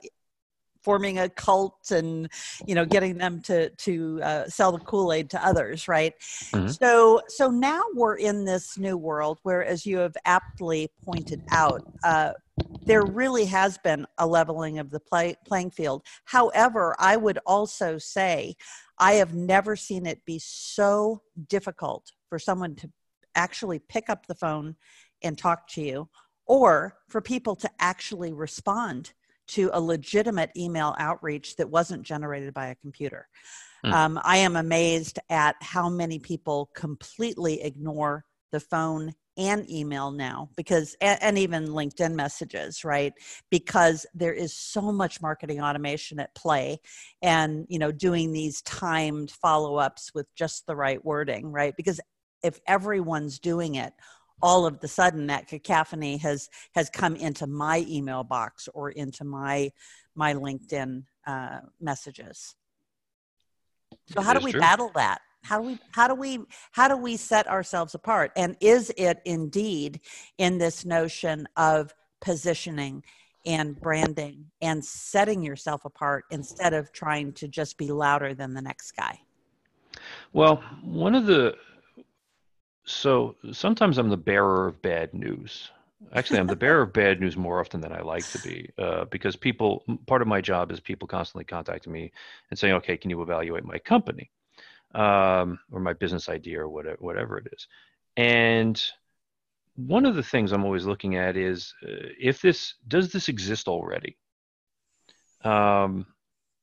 forming 0.82 1.20
a 1.20 1.30
cult 1.30 1.91
and 1.91 2.30
you 2.65 2.76
know 2.76 2.86
getting 2.86 3.17
them 3.17 3.41
to 3.41 3.70
to 3.72 4.20
uh, 4.24 4.48
sell 4.48 4.72
the 4.72 4.80
kool-aid 4.80 5.30
to 5.30 5.46
others 5.46 5.88
right 5.88 6.13
mm-hmm. 6.20 6.67
so 6.67 7.22
so 7.28 7.50
now 7.50 7.82
we're 7.94 8.15
in 8.15 8.46
this 8.46 8.78
new 8.78 8.98
world 8.98 9.39
where 9.44 9.63
as 9.63 9.86
you 9.86 9.98
have 9.98 10.15
aptly 10.26 10.89
pointed 11.04 11.41
out 11.52 11.82
uh, 12.04 12.32
there 12.84 13.06
really 13.06 13.46
has 13.46 13.78
been 13.80 14.06
a 14.17 14.28
leveling 14.28 14.80
of 14.80 14.89
the 14.89 15.00
play, 15.00 15.36
playing 15.46 15.72
field 15.72 16.04
however 16.26 16.96
i 17.00 17.15
would 17.15 17.39
also 17.46 17.98
say 17.98 18.56
i 18.98 19.13
have 19.13 19.34
never 19.34 19.76
seen 19.76 20.06
it 20.06 20.24
be 20.26 20.39
so 20.39 21.22
difficult 21.48 22.12
for 22.30 22.39
someone 22.39 22.76
to 22.76 22.89
actually 23.36 23.80
pick 23.80 24.10
up 24.10 24.26
the 24.28 24.36
phone 24.36 24.76
and 25.24 25.38
talk 25.38 25.67
to 25.67 25.82
you 25.82 26.10
or 26.48 26.98
for 27.08 27.22
people 27.22 27.56
to 27.56 27.70
actually 27.80 28.34
respond 28.34 29.13
to 29.52 29.70
a 29.74 29.82
legitimate 29.82 30.52
email 30.56 30.96
outreach 31.00 31.56
that 31.58 31.70
wasn't 31.70 32.04
generated 32.04 32.54
by 32.54 32.68
a 32.68 32.76
computer. 32.76 33.28
Mm. 33.86 33.94
Um, 33.94 34.20
I 34.24 34.38
am 34.38 34.56
amazed 34.56 35.20
at 35.30 35.56
how 35.62 35.90
many 35.90 36.20
people 36.20 36.70
completely 36.76 37.62
ignore 37.64 38.26
the 38.52 38.60
phone 38.60 39.14
and 39.38 39.70
email 39.70 40.12
now 40.12 40.50
because 40.58 40.96
and, 41.00 41.38
even 41.38 41.68
linkedin 41.70 42.14
messages 42.14 42.84
right 42.84 43.14
because 43.50 44.06
there 44.14 44.34
is 44.34 44.54
so 44.54 44.92
much 44.92 45.22
marketing 45.22 45.62
automation 45.62 46.20
at 46.20 46.36
play 46.36 46.78
and 47.22 47.66
you 47.70 47.80
know 47.80 47.94
doing 47.94 48.34
these 48.34 48.62
timed 48.64 49.32
follow-ups 49.32 50.12
with 50.14 50.28
just 50.36 50.68
the 50.68 50.76
right 50.76 51.04
wording 51.06 51.50
right 51.50 51.74
because 51.78 52.02
if 52.44 52.60
everyone's 52.68 53.40
doing 53.40 53.76
it 53.76 53.94
all 54.41 54.65
of 54.65 54.80
the 54.80 54.88
sudden 54.88 55.27
that 55.27 55.47
cacophony 55.47 56.17
has 56.17 56.49
has 56.73 56.89
come 56.89 57.15
into 57.15 57.47
my 57.47 57.86
email 57.88 58.23
box 58.23 58.67
or 58.73 58.91
into 58.91 59.23
my 59.23 59.71
my 60.15 60.34
linkedin 60.34 61.04
uh, 61.27 61.60
messages. 61.80 62.56
So 64.08 64.21
how 64.21 64.34
do 64.34 64.43
we 64.43 64.51
true. 64.51 64.60
battle 64.60 64.91
that? 64.95 65.19
How 65.43 65.60
do 65.60 65.67
we 65.67 65.80
how 65.91 66.08
do 66.08 66.15
we 66.15 66.39
how 66.71 66.88
do 66.88 66.97
we 66.97 67.17
set 67.17 67.47
ourselves 67.47 67.95
apart? 67.95 68.32
And 68.36 68.56
is 68.60 68.91
it 68.97 69.21
indeed 69.25 70.01
in 70.38 70.58
this 70.58 70.86
notion 70.86 71.47
of 71.58 71.93
positioning 72.19 73.04
and 73.45 73.80
branding 73.80 74.45
and 74.62 74.86
setting 74.86 75.41
yourself 75.41 75.86
apart 75.86 76.25
instead 76.30 76.73
of 76.73 76.91
trying 76.91 77.34
to 77.34 77.47
just 77.47 77.77
be 77.77 77.91
louder 77.91 78.36
than 78.36 78.54
the 78.54 78.62
next 78.62 78.91
guy? 78.91 79.19
Well 80.34 80.63
one 80.84 81.15
of 81.15 81.25
the 81.25 81.56
so 82.86 83.36
sometimes 83.52 83.98
I'm 83.98 84.10
the 84.10 84.17
bearer 84.17 84.67
of 84.67 84.82
bad 84.82 85.13
news. 85.13 85.70
Actually, 86.13 86.39
I'm 86.39 86.48
the 86.48 86.56
bearer 86.56 86.82
of 86.82 86.94
bad 86.94 87.20
news 87.20 87.38
more 87.38 87.60
often 87.60 87.80
than 87.80 87.91
I 87.91 88.02
like 88.02 88.28
to 88.30 88.39
be, 88.39 88.70
uh, 88.78 89.06
because 89.06 89.36
people. 89.36 89.84
Part 90.08 90.22
of 90.22 90.28
my 90.28 90.41
job 90.41 90.72
is 90.72 90.80
people 90.80 91.08
constantly 91.08 91.46
contacting 91.46 91.94
me 91.94 92.12
and 92.50 92.58
saying, 92.58 92.74
"Okay, 92.76 92.98
can 92.98 93.12
you 93.12 93.22
evaluate 93.22 93.63
my 93.63 93.78
company, 93.78 94.32
um, 94.96 95.60
or 95.72 95.80
my 95.80 95.94
business 95.94 96.28
idea, 96.28 96.60
or 96.62 96.70
whatever, 96.70 96.98
whatever 97.00 97.38
it 97.38 97.48
is?" 97.54 97.67
And 98.17 98.82
one 99.76 100.06
of 100.06 100.15
the 100.15 100.24
things 100.24 100.52
I'm 100.52 100.65
always 100.65 100.86
looking 100.86 101.15
at 101.15 101.38
is 101.38 101.74
uh, 101.84 102.10
if 102.20 102.41
this 102.41 102.76
does 102.88 103.12
this 103.12 103.30
exist 103.30 103.67
already. 103.67 104.17
Um, 105.44 106.06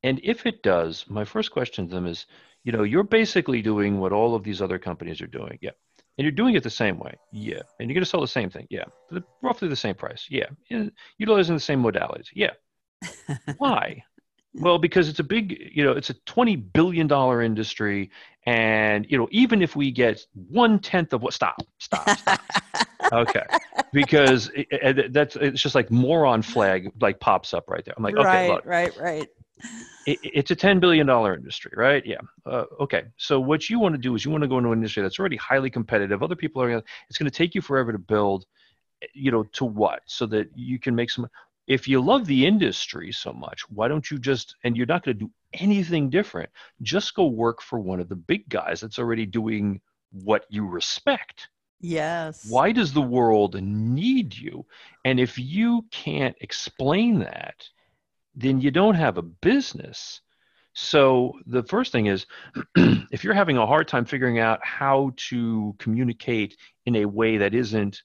and 0.02 0.20
if 0.22 0.46
it 0.46 0.62
does, 0.62 1.04
my 1.08 1.24
first 1.24 1.50
question 1.50 1.88
to 1.88 1.94
them 1.94 2.06
is, 2.06 2.26
you 2.64 2.72
know, 2.72 2.84
you're 2.84 3.02
basically 3.02 3.62
doing 3.62 3.98
what 3.98 4.12
all 4.12 4.34
of 4.34 4.44
these 4.44 4.62
other 4.62 4.78
companies 4.78 5.20
are 5.20 5.26
doing. 5.26 5.58
Yeah, 5.60 5.72
and 6.18 6.24
you're 6.24 6.32
doing 6.32 6.56
it 6.56 6.64
the 6.64 6.70
same 6.70 6.98
way, 6.98 7.14
yeah. 7.32 7.60
And 7.78 7.88
you're 7.88 7.94
going 7.94 8.04
to 8.04 8.10
sell 8.10 8.20
the 8.20 8.26
same 8.26 8.50
thing, 8.50 8.66
yeah. 8.70 8.84
For 9.08 9.22
roughly 9.40 9.68
the 9.68 9.76
same 9.76 9.94
price, 9.94 10.26
yeah. 10.28 10.46
Utilizing 11.16 11.54
the 11.54 11.60
same 11.60 11.80
modalities, 11.82 12.26
yeah. 12.34 12.50
Why? 13.58 14.02
Well, 14.54 14.78
because 14.78 15.08
it's 15.08 15.20
a 15.20 15.24
big, 15.24 15.70
you 15.72 15.84
know, 15.84 15.92
it's 15.92 16.10
a 16.10 16.14
twenty 16.24 16.56
billion 16.56 17.06
dollar 17.06 17.42
industry, 17.42 18.10
and 18.46 19.06
you 19.08 19.16
know, 19.16 19.28
even 19.30 19.62
if 19.62 19.76
we 19.76 19.92
get 19.92 20.24
one 20.48 20.80
tenth 20.80 21.12
of 21.12 21.22
what, 21.22 21.34
stop, 21.34 21.62
stop, 21.78 22.08
stop. 22.18 22.40
okay, 23.12 23.44
because 23.92 24.50
it, 24.56 24.66
it, 24.70 25.12
that's 25.12 25.36
it's 25.36 25.62
just 25.62 25.76
like 25.76 25.90
moron 25.92 26.42
flag 26.42 26.90
like 27.00 27.20
pops 27.20 27.54
up 27.54 27.68
right 27.68 27.84
there. 27.84 27.94
I'm 27.96 28.02
like, 28.02 28.16
right, 28.16 28.26
okay, 28.26 28.48
look, 28.48 28.66
right, 28.66 28.96
right 28.98 29.28
it, 30.06 30.18
it's 30.22 30.50
a 30.50 30.56
$10 30.56 30.80
billion 30.80 31.08
industry, 31.08 31.72
right? 31.76 32.04
Yeah. 32.04 32.20
Uh, 32.46 32.64
okay. 32.80 33.04
So 33.16 33.40
what 33.40 33.68
you 33.68 33.78
want 33.78 33.94
to 33.94 34.00
do 34.00 34.14
is 34.14 34.24
you 34.24 34.30
want 34.30 34.42
to 34.42 34.48
go 34.48 34.58
into 34.58 34.70
an 34.70 34.78
industry 34.78 35.02
that's 35.02 35.18
already 35.18 35.36
highly 35.36 35.70
competitive. 35.70 36.22
Other 36.22 36.36
people 36.36 36.62
are, 36.62 36.70
it's 36.70 37.18
going 37.18 37.30
to 37.30 37.36
take 37.36 37.54
you 37.54 37.60
forever 37.60 37.92
to 37.92 37.98
build, 37.98 38.46
you 39.12 39.30
know, 39.30 39.44
to 39.54 39.64
what? 39.64 40.02
So 40.06 40.26
that 40.26 40.50
you 40.54 40.78
can 40.78 40.94
make 40.94 41.10
some, 41.10 41.28
if 41.66 41.86
you 41.86 42.00
love 42.00 42.26
the 42.26 42.46
industry 42.46 43.12
so 43.12 43.32
much, 43.32 43.62
why 43.68 43.88
don't 43.88 44.10
you 44.10 44.18
just, 44.18 44.56
and 44.64 44.76
you're 44.76 44.86
not 44.86 45.04
going 45.04 45.18
to 45.18 45.24
do 45.24 45.30
anything 45.52 46.08
different, 46.08 46.50
just 46.82 47.14
go 47.14 47.26
work 47.26 47.60
for 47.60 47.78
one 47.78 48.00
of 48.00 48.08
the 48.08 48.16
big 48.16 48.48
guys 48.48 48.80
that's 48.80 48.98
already 48.98 49.26
doing 49.26 49.80
what 50.10 50.44
you 50.48 50.66
respect. 50.66 51.48
Yes. 51.80 52.46
Why 52.48 52.72
does 52.72 52.92
the 52.92 53.02
world 53.02 53.60
need 53.62 54.36
you? 54.36 54.64
And 55.04 55.20
if 55.20 55.38
you 55.38 55.84
can't 55.90 56.36
explain 56.40 57.20
that, 57.20 57.68
then 58.38 58.60
you 58.60 58.70
don't 58.70 58.94
have 58.94 59.18
a 59.18 59.22
business. 59.22 60.20
So 60.72 61.32
the 61.46 61.64
first 61.64 61.90
thing 61.90 62.06
is 62.06 62.24
if 63.10 63.24
you're 63.24 63.34
having 63.34 63.58
a 63.58 63.66
hard 63.66 63.88
time 63.88 64.04
figuring 64.04 64.38
out 64.38 64.64
how 64.64 65.10
to 65.28 65.74
communicate 65.78 66.56
in 66.86 66.96
a 66.96 67.04
way 67.04 67.36
that 67.38 67.52
isn't, 67.52 68.00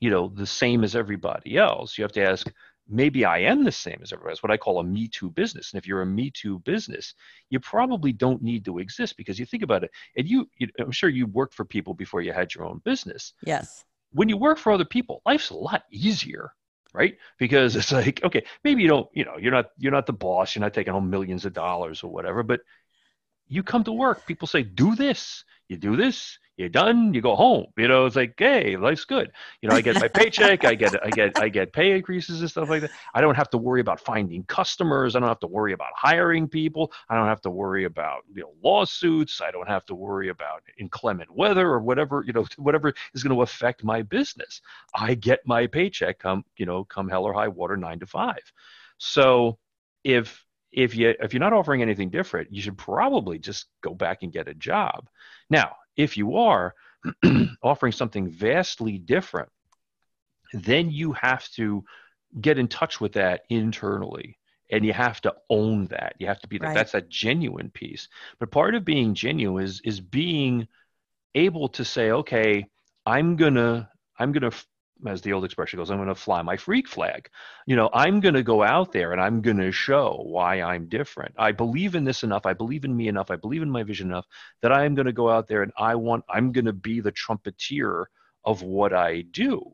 you 0.00 0.10
know, 0.10 0.28
the 0.28 0.46
same 0.46 0.84
as 0.84 0.96
everybody 0.96 1.58
else, 1.58 1.98
you 1.98 2.02
have 2.02 2.12
to 2.12 2.24
ask, 2.24 2.50
maybe 2.88 3.26
I 3.26 3.40
am 3.40 3.62
the 3.62 3.72
same 3.72 3.98
as 4.02 4.10
everybody 4.10 4.32
else, 4.32 4.42
what 4.42 4.50
I 4.52 4.56
call 4.56 4.80
a 4.80 4.84
Me 4.84 5.06
Too 5.06 5.30
business. 5.30 5.72
And 5.72 5.78
if 5.78 5.86
you're 5.86 6.02
a 6.02 6.06
Me 6.06 6.30
Too 6.30 6.60
business, 6.60 7.14
you 7.50 7.60
probably 7.60 8.12
don't 8.12 8.42
need 8.42 8.64
to 8.64 8.78
exist 8.78 9.18
because 9.18 9.38
you 9.38 9.44
think 9.44 9.62
about 9.62 9.84
it, 9.84 9.90
and 10.16 10.26
you, 10.26 10.48
you 10.58 10.68
I'm 10.80 10.92
sure 10.92 11.10
you 11.10 11.26
worked 11.26 11.54
for 11.54 11.66
people 11.66 11.92
before 11.92 12.22
you 12.22 12.32
had 12.32 12.54
your 12.54 12.64
own 12.64 12.80
business. 12.86 13.34
Yes. 13.44 13.84
When 14.12 14.30
you 14.30 14.38
work 14.38 14.56
for 14.56 14.72
other 14.72 14.84
people, 14.86 15.20
life's 15.26 15.50
a 15.50 15.56
lot 15.56 15.82
easier 15.90 16.52
right? 16.94 17.18
Because 17.38 17.76
it's 17.76 17.92
like 17.92 18.24
okay 18.24 18.44
maybe 18.62 18.82
you 18.82 18.88
don't 18.88 19.08
you 19.12 19.24
know 19.24 19.36
you're 19.36 19.52
not 19.52 19.66
you're 19.78 19.92
not 19.92 20.06
the 20.06 20.12
boss 20.12 20.54
you're 20.54 20.60
not 20.60 20.72
taking 20.72 20.92
home 20.92 21.10
millions 21.10 21.44
of 21.44 21.52
dollars 21.52 22.02
or 22.02 22.10
whatever 22.10 22.42
but 22.42 22.60
you 23.48 23.62
come 23.62 23.84
to 23.84 23.92
work 23.92 24.26
people 24.26 24.48
say 24.48 24.62
do 24.62 24.94
this 24.94 25.44
you 25.68 25.76
do 25.76 25.96
this 25.96 26.38
you're 26.56 26.68
done 26.68 27.12
you 27.12 27.20
go 27.20 27.34
home. 27.34 27.66
You 27.76 27.88
know 27.88 28.06
it's 28.06 28.16
like 28.16 28.34
hey 28.38 28.76
life's 28.76 29.04
good. 29.04 29.32
You 29.60 29.68
know 29.68 29.74
i 29.74 29.80
get 29.80 30.00
my 30.00 30.08
paycheck 30.08 30.64
i 30.64 30.74
get 30.74 30.94
i 31.04 31.10
get 31.10 31.38
i 31.40 31.48
get 31.48 31.72
pay 31.72 31.92
increases 31.92 32.40
and 32.40 32.50
stuff 32.50 32.68
like 32.68 32.82
that. 32.82 32.90
I 33.14 33.20
don't 33.20 33.34
have 33.34 33.50
to 33.50 33.58
worry 33.58 33.80
about 33.80 34.00
finding 34.00 34.44
customers 34.44 35.16
i 35.16 35.20
don't 35.20 35.28
have 35.28 35.40
to 35.40 35.46
worry 35.46 35.72
about 35.72 35.90
hiring 35.96 36.48
people 36.48 36.92
i 37.08 37.16
don't 37.16 37.26
have 37.26 37.40
to 37.42 37.50
worry 37.50 37.84
about 37.84 38.22
you 38.34 38.42
know 38.42 38.52
lawsuits 38.62 39.40
i 39.40 39.50
don't 39.50 39.68
have 39.68 39.84
to 39.86 39.94
worry 39.94 40.28
about 40.28 40.62
inclement 40.78 41.30
weather 41.34 41.68
or 41.68 41.80
whatever 41.80 42.24
you 42.26 42.32
know 42.32 42.46
whatever 42.58 42.94
is 43.14 43.22
going 43.22 43.34
to 43.34 43.42
affect 43.42 43.84
my 43.84 44.02
business. 44.02 44.60
I 44.94 45.14
get 45.14 45.40
my 45.46 45.66
paycheck 45.66 46.18
come 46.18 46.44
you 46.56 46.66
know 46.66 46.84
come 46.84 47.08
hell 47.08 47.24
or 47.24 47.32
high 47.32 47.48
water 47.48 47.76
9 47.76 48.00
to 48.00 48.06
5 48.06 48.36
so 48.98 49.58
if 50.04 50.44
if 50.72 50.94
you 50.94 51.14
if 51.20 51.32
you're 51.32 51.40
not 51.40 51.52
offering 51.52 51.82
anything 51.82 52.10
different 52.10 52.52
you 52.52 52.60
should 52.60 52.78
probably 52.78 53.38
just 53.38 53.66
go 53.82 53.94
back 53.94 54.22
and 54.22 54.32
get 54.32 54.48
a 54.48 54.54
job. 54.54 55.08
Now 55.50 55.76
if 55.96 56.16
you 56.16 56.36
are 56.36 56.74
offering 57.62 57.92
something 57.92 58.28
vastly 58.28 58.98
different, 58.98 59.48
then 60.52 60.90
you 60.90 61.12
have 61.12 61.48
to 61.52 61.84
get 62.40 62.58
in 62.58 62.68
touch 62.68 63.00
with 63.00 63.12
that 63.12 63.42
internally 63.50 64.38
and 64.70 64.84
you 64.84 64.92
have 64.92 65.20
to 65.20 65.34
own 65.50 65.86
that. 65.86 66.14
You 66.18 66.26
have 66.26 66.40
to 66.40 66.48
be 66.48 66.58
that 66.58 66.66
right. 66.68 66.74
that's 66.74 66.94
a 66.94 67.02
genuine 67.02 67.70
piece. 67.70 68.08
But 68.40 68.50
part 68.50 68.74
of 68.74 68.84
being 68.84 69.14
genuine 69.14 69.64
is 69.64 69.80
is 69.84 70.00
being 70.00 70.66
able 71.34 71.68
to 71.68 71.84
say 71.84 72.10
okay 72.10 72.66
i'm 73.06 73.36
gonna 73.36 73.88
i'm 74.18 74.32
gonna 74.32 74.52
as 75.06 75.20
the 75.20 75.32
old 75.32 75.44
expression 75.44 75.78
goes, 75.78 75.90
I'm 75.90 75.98
going 75.98 76.08
to 76.08 76.14
fly 76.14 76.42
my 76.42 76.56
freak 76.56 76.88
flag. 76.88 77.28
You 77.66 77.76
know, 77.76 77.90
I'm 77.92 78.20
going 78.20 78.34
to 78.34 78.42
go 78.42 78.62
out 78.62 78.92
there 78.92 79.12
and 79.12 79.20
I'm 79.20 79.42
going 79.42 79.58
to 79.58 79.72
show 79.72 80.22
why 80.24 80.62
I'm 80.62 80.88
different. 80.88 81.34
I 81.38 81.52
believe 81.52 81.94
in 81.94 82.04
this 82.04 82.22
enough. 82.22 82.46
I 82.46 82.54
believe 82.54 82.84
in 82.84 82.96
me 82.96 83.08
enough. 83.08 83.30
I 83.30 83.36
believe 83.36 83.62
in 83.62 83.70
my 83.70 83.82
vision 83.82 84.08
enough 84.08 84.26
that 84.62 84.72
I 84.72 84.84
am 84.84 84.94
going 84.94 85.06
to 85.06 85.12
go 85.12 85.28
out 85.28 85.48
there 85.48 85.62
and 85.62 85.72
I 85.76 85.94
want, 85.96 86.24
I'm 86.28 86.52
going 86.52 86.66
to 86.66 86.72
be 86.72 87.00
the 87.00 87.12
trumpeter 87.12 88.08
of 88.44 88.62
what 88.62 88.92
I 88.92 89.22
do. 89.22 89.72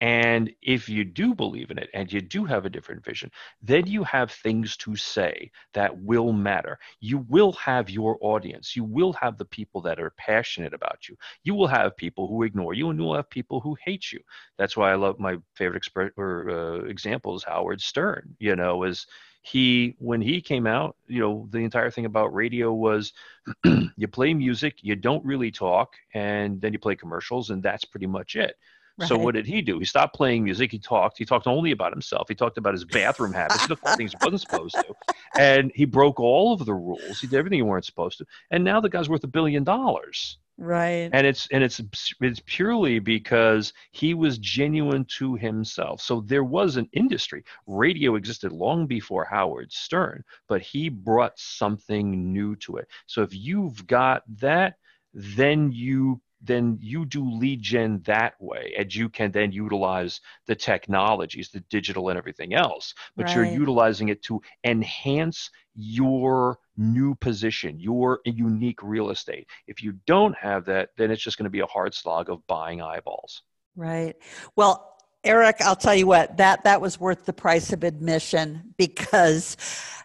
And 0.00 0.52
if 0.62 0.88
you 0.88 1.04
do 1.04 1.34
believe 1.34 1.70
in 1.70 1.78
it 1.78 1.88
and 1.92 2.12
you 2.12 2.20
do 2.20 2.44
have 2.44 2.64
a 2.64 2.70
different 2.70 3.04
vision, 3.04 3.30
then 3.62 3.86
you 3.86 4.04
have 4.04 4.30
things 4.30 4.76
to 4.78 4.94
say 4.96 5.50
that 5.72 5.96
will 6.02 6.32
matter. 6.32 6.78
You 7.00 7.18
will 7.28 7.52
have 7.52 7.90
your 7.90 8.16
audience. 8.20 8.76
You 8.76 8.84
will 8.84 9.12
have 9.14 9.38
the 9.38 9.44
people 9.44 9.80
that 9.82 9.98
are 9.98 10.10
passionate 10.16 10.72
about 10.72 11.08
you. 11.08 11.16
You 11.42 11.54
will 11.54 11.66
have 11.66 11.96
people 11.96 12.28
who 12.28 12.44
ignore 12.44 12.74
you, 12.74 12.90
and 12.90 12.98
you 12.98 13.06
will 13.06 13.16
have 13.16 13.28
people 13.30 13.60
who 13.60 13.76
hate 13.84 14.12
you. 14.12 14.20
That's 14.56 14.76
why 14.76 14.92
I 14.92 14.96
love 14.96 15.18
my 15.18 15.38
favorite 15.54 15.82
exp- 15.82 16.12
or, 16.16 16.50
uh, 16.50 16.84
example 16.84 17.34
is 17.36 17.44
Howard 17.44 17.80
Stern. 17.80 18.36
You 18.38 18.54
know, 18.56 18.84
is 18.84 19.06
he 19.42 19.94
when 19.98 20.20
he 20.20 20.40
came 20.40 20.66
out 20.66 20.96
you 21.06 21.20
know 21.20 21.46
the 21.50 21.58
entire 21.58 21.90
thing 21.90 22.04
about 22.04 22.34
radio 22.34 22.72
was 22.72 23.12
you 23.96 24.08
play 24.08 24.34
music 24.34 24.78
you 24.82 24.96
don't 24.96 25.24
really 25.24 25.50
talk 25.50 25.94
and 26.14 26.60
then 26.60 26.72
you 26.72 26.78
play 26.78 26.96
commercials 26.96 27.50
and 27.50 27.62
that's 27.62 27.84
pretty 27.84 28.06
much 28.06 28.34
it 28.36 28.56
Right. 28.98 29.08
So 29.08 29.16
what 29.16 29.34
did 29.34 29.46
he 29.46 29.62
do? 29.62 29.78
He 29.78 29.84
stopped 29.84 30.16
playing 30.16 30.42
music. 30.42 30.72
He 30.72 30.78
talked. 30.78 31.18
He 31.18 31.24
talked 31.24 31.46
only 31.46 31.70
about 31.70 31.92
himself. 31.92 32.28
He 32.28 32.34
talked 32.34 32.58
about 32.58 32.74
his 32.74 32.84
bathroom 32.84 33.32
habits. 33.32 33.62
He 33.62 33.68
talked 33.68 33.86
things 33.96 34.12
he 34.12 34.18
wasn't 34.24 34.40
supposed 34.40 34.74
to, 34.74 34.94
and 35.38 35.70
he 35.74 35.84
broke 35.84 36.18
all 36.18 36.52
of 36.52 36.64
the 36.66 36.74
rules. 36.74 37.20
He 37.20 37.28
did 37.28 37.38
everything 37.38 37.58
he 37.58 37.62
weren't 37.62 37.84
supposed 37.84 38.18
to. 38.18 38.26
And 38.50 38.64
now 38.64 38.80
the 38.80 38.88
guy's 38.88 39.08
worth 39.08 39.22
a 39.22 39.28
billion 39.28 39.62
dollars. 39.62 40.38
Right. 40.58 41.08
And 41.12 41.24
it's 41.24 41.46
and 41.52 41.62
it's 41.62 41.80
it's 42.20 42.42
purely 42.44 42.98
because 42.98 43.72
he 43.92 44.14
was 44.14 44.38
genuine 44.38 45.04
to 45.18 45.36
himself. 45.36 46.00
So 46.00 46.20
there 46.22 46.42
was 46.42 46.76
an 46.76 46.88
industry. 46.92 47.44
Radio 47.68 48.16
existed 48.16 48.50
long 48.50 48.88
before 48.88 49.24
Howard 49.24 49.72
Stern, 49.72 50.24
but 50.48 50.60
he 50.60 50.88
brought 50.88 51.38
something 51.38 52.32
new 52.32 52.56
to 52.56 52.78
it. 52.78 52.88
So 53.06 53.22
if 53.22 53.32
you've 53.32 53.86
got 53.86 54.24
that, 54.40 54.74
then 55.14 55.70
you 55.70 56.20
then 56.40 56.78
you 56.80 57.04
do 57.04 57.28
lead 57.28 57.60
gen 57.60 58.00
that 58.04 58.34
way 58.40 58.74
and 58.78 58.94
you 58.94 59.08
can 59.08 59.30
then 59.32 59.50
utilize 59.50 60.20
the 60.46 60.54
technologies 60.54 61.48
the 61.48 61.60
digital 61.68 62.08
and 62.08 62.18
everything 62.18 62.54
else 62.54 62.94
but 63.16 63.26
right. 63.26 63.34
you're 63.34 63.44
utilizing 63.44 64.08
it 64.08 64.22
to 64.22 64.40
enhance 64.64 65.50
your 65.74 66.58
new 66.76 67.14
position 67.16 67.78
your 67.78 68.20
unique 68.24 68.82
real 68.82 69.10
estate. 69.10 69.46
If 69.66 69.82
you 69.82 69.94
don't 70.06 70.36
have 70.36 70.64
that 70.66 70.90
then 70.96 71.10
it's 71.10 71.22
just 71.22 71.38
going 71.38 71.44
to 71.44 71.50
be 71.50 71.60
a 71.60 71.66
hard 71.66 71.94
slog 71.94 72.30
of 72.30 72.46
buying 72.46 72.82
eyeballs. 72.82 73.42
Right. 73.76 74.16
Well 74.56 74.84
erik 75.24 75.56
i'll 75.62 75.74
tell 75.74 75.96
you 75.96 76.06
what 76.06 76.36
that 76.36 76.62
that 76.62 76.80
was 76.80 77.00
worth 77.00 77.26
the 77.26 77.32
price 77.32 77.72
of 77.72 77.82
admission 77.82 78.72
because 78.76 79.56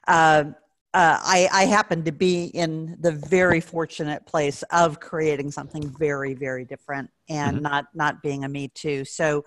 uh, 0.07 0.43
uh, 0.93 1.17
I, 1.21 1.49
I 1.51 1.65
happen 1.65 2.03
to 2.03 2.11
be 2.11 2.45
in 2.45 2.95
the 2.99 3.11
very 3.11 3.59
fortunate 3.59 4.25
place 4.27 4.61
of 4.71 4.99
creating 4.99 5.49
something 5.49 5.89
very, 5.97 6.35
very 6.35 6.65
different 6.65 7.09
and 7.29 7.55
mm-hmm. 7.55 7.63
not 7.63 7.85
not 7.95 8.21
being 8.21 8.43
a 8.43 8.49
Me 8.49 8.67
Too. 8.67 9.03
So, 9.03 9.43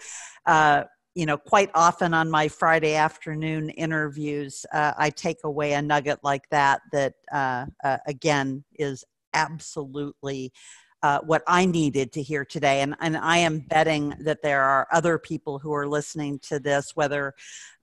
uh, 0.46 0.84
you 1.14 1.24
know, 1.24 1.36
quite 1.36 1.70
often 1.74 2.14
on 2.14 2.30
my 2.30 2.48
Friday 2.48 2.96
afternoon 2.96 3.70
interviews, 3.70 4.66
uh, 4.72 4.92
I 4.98 5.10
take 5.10 5.38
away 5.44 5.74
a 5.74 5.82
nugget 5.82 6.18
like 6.24 6.48
that. 6.50 6.80
That 6.92 7.14
uh, 7.32 7.66
uh, 7.84 7.98
again 8.06 8.64
is 8.74 9.04
absolutely 9.32 10.52
uh, 11.02 11.20
what 11.20 11.42
I 11.46 11.66
needed 11.66 12.12
to 12.12 12.22
hear 12.22 12.44
today. 12.44 12.80
And, 12.80 12.96
and 13.00 13.16
I 13.16 13.38
am 13.38 13.60
betting 13.60 14.14
that 14.20 14.42
there 14.42 14.62
are 14.62 14.88
other 14.92 15.18
people 15.18 15.58
who 15.58 15.72
are 15.72 15.86
listening 15.86 16.38
to 16.40 16.58
this, 16.58 16.96
whether, 16.96 17.34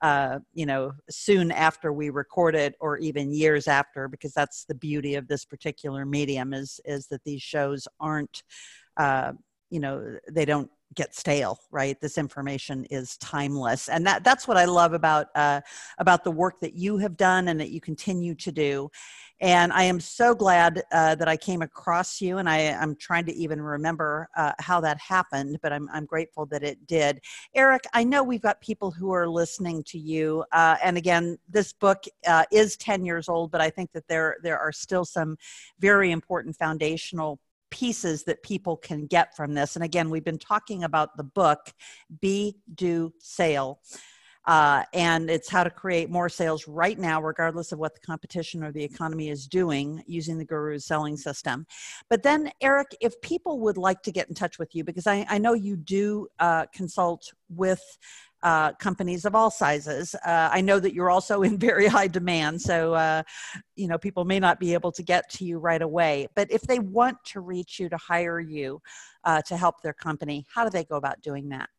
uh, 0.02 0.40
you 0.54 0.66
know, 0.66 0.94
soon 1.10 1.52
after 1.52 1.94
we 1.94 2.10
record 2.10 2.56
it 2.56 2.76
or 2.80 2.98
even 2.98 3.34
years 3.34 3.68
after, 3.68 4.08
because 4.08 4.34
that's 4.34 4.66
the 4.66 4.76
beauty 4.76 5.16
of 5.16 5.28
this 5.28 5.46
particular 5.46 6.06
medium 6.06 6.54
is, 6.54 6.80
is 6.86 7.08
that 7.08 7.24
these 7.24 7.42
shows 7.42 7.88
aren't, 8.00 8.44
uh, 8.98 9.34
you 9.70 9.80
know, 9.80 10.18
they 10.32 10.46
don't 10.46 10.70
get 10.96 11.16
stale 11.16 11.60
right 11.72 12.00
this 12.02 12.18
information 12.18 12.86
is 12.86 13.18
timeless 13.18 13.90
and 13.90 14.06
that 14.06 14.24
that's 14.24 14.48
what 14.48 14.58
i 14.58 14.66
love 14.66 14.94
about 14.94 15.28
uh, 15.36 15.60
about 15.98 16.24
the 16.24 16.32
work 16.32 16.60
that 16.60 16.76
you 16.76 16.98
have 16.98 17.18
done 17.18 17.48
and 17.48 17.60
that 17.60 17.72
you 17.72 17.82
continue 17.82 18.36
to 18.36 18.52
do 18.52 18.90
and 19.40 19.74
I 19.74 19.84
am 19.84 20.00
so 20.00 20.34
glad 20.34 20.84
uh, 20.92 21.16
that 21.16 21.28
I 21.28 21.38
came 21.38 21.62
across 21.62 22.22
you, 22.22 22.38
and 22.38 22.50
I, 22.50 22.60
am 22.60 22.96
trying 22.96 23.26
to 23.26 23.34
even 23.34 23.62
remember 23.62 24.30
uh, 24.38 24.54
how 24.60 24.80
that 24.82 25.00
happened, 25.00 25.60
but 25.62 25.74
I'm, 25.74 25.90
I'm 25.92 26.06
grateful 26.06 26.46
that 26.48 26.64
it 26.64 26.86
did. 26.88 27.22
Erik, 27.54 27.84
I 27.94 28.04
know 28.04 28.24
we've 28.24 28.42
got 28.42 28.62
people 28.62 28.92
who 28.92 29.12
are 29.12 29.28
listening 29.28 29.84
to 29.88 30.00
you, 30.00 30.46
uh, 30.52 30.78
and 30.84 30.98
again, 30.98 31.38
this 31.50 31.74
book 31.74 32.04
uh, 32.28 32.46
is 32.52 32.78
10 32.78 33.06
years 33.06 33.28
old, 33.28 33.52
but 33.52 33.62
I 33.62 33.70
think 33.70 33.92
that 33.94 34.08
there, 34.08 34.38
there 34.44 34.60
are 34.60 34.72
still 34.72 35.06
some 35.06 35.38
very 35.80 36.12
important 36.12 36.56
foundational 36.56 37.40
pieces 37.74 38.24
that 38.26 38.44
people 38.44 38.78
can 38.78 39.08
get 39.08 39.36
from 39.36 39.56
this. 39.56 39.76
And 39.76 39.84
again, 39.84 40.12
we've 40.12 40.24
been 40.24 40.38
talking 40.38 40.84
about 40.84 41.18
the 41.18 41.24
book, 41.24 41.74
Be, 42.22 42.58
Do, 42.76 43.14
Sale. 43.18 43.80
Uh, 44.46 44.84
and 44.94 45.30
it's 45.30 45.50
how 45.50 45.64
to 45.64 45.70
create 45.70 46.10
more 46.10 46.30
sales 46.30 46.68
right 46.68 47.00
now, 47.00 47.22
regardless 47.22 47.72
of 47.72 47.80
what 47.80 47.94
the 47.94 48.02
competition 48.02 48.64
or 48.64 48.72
the 48.72 48.84
economy 48.84 49.30
is 49.30 49.48
doing 49.48 50.04
using 50.06 50.38
the 50.38 50.46
Guru's 50.46 50.86
selling 50.86 51.16
system. 51.16 51.66
But 52.10 52.24
then, 52.24 52.52
Erik, 52.62 52.96
if 53.00 53.20
people 53.22 53.60
would 53.62 53.78
like 53.78 54.02
to 54.04 54.12
get 54.12 54.28
in 54.28 54.36
touch 54.36 54.60
with 54.60 54.76
you, 54.76 54.84
because 54.84 55.08
I, 55.08 55.26
I 55.30 55.38
know 55.38 55.54
you 55.54 55.78
do 55.78 56.28
uh, 56.40 56.66
consult 56.74 57.32
with 57.50 57.82
uh, 58.44 58.74
companies 58.74 59.24
of 59.24 59.36
all 59.36 59.50
sizes. 59.50 60.16
Uh, 60.16 60.50
I 60.52 60.60
know 60.60 60.78
that 60.80 60.94
you're 60.94 61.10
also 61.10 61.44
in 61.44 61.58
very 61.58 61.88
high 61.88 62.08
demand, 62.08 62.62
so 62.62 62.94
uh, 62.94 63.24
you 63.76 63.88
know 63.88 63.98
people 63.98 64.26
may 64.26 64.40
not 64.40 64.60
be 64.60 64.74
able 64.74 64.92
to 64.92 65.04
get 65.04 65.30
to 65.32 65.46
you 65.46 65.60
right 65.60 65.82
away. 65.82 66.28
But 66.36 66.52
if 66.52 66.62
they 66.64 66.80
want 66.80 67.18
to 67.28 67.40
reach 67.40 67.80
you 67.80 67.88
to 67.90 67.98
hire 67.98 68.42
you 68.42 68.82
uh, 69.24 69.42
to 69.44 69.56
help 69.56 69.82
their 69.82 69.94
company, 69.94 70.46
how 70.54 70.66
do 70.66 70.70
they 70.70 70.84
go 70.84 70.98
about 70.98 71.22
doing 71.22 71.50
that? 71.50 71.70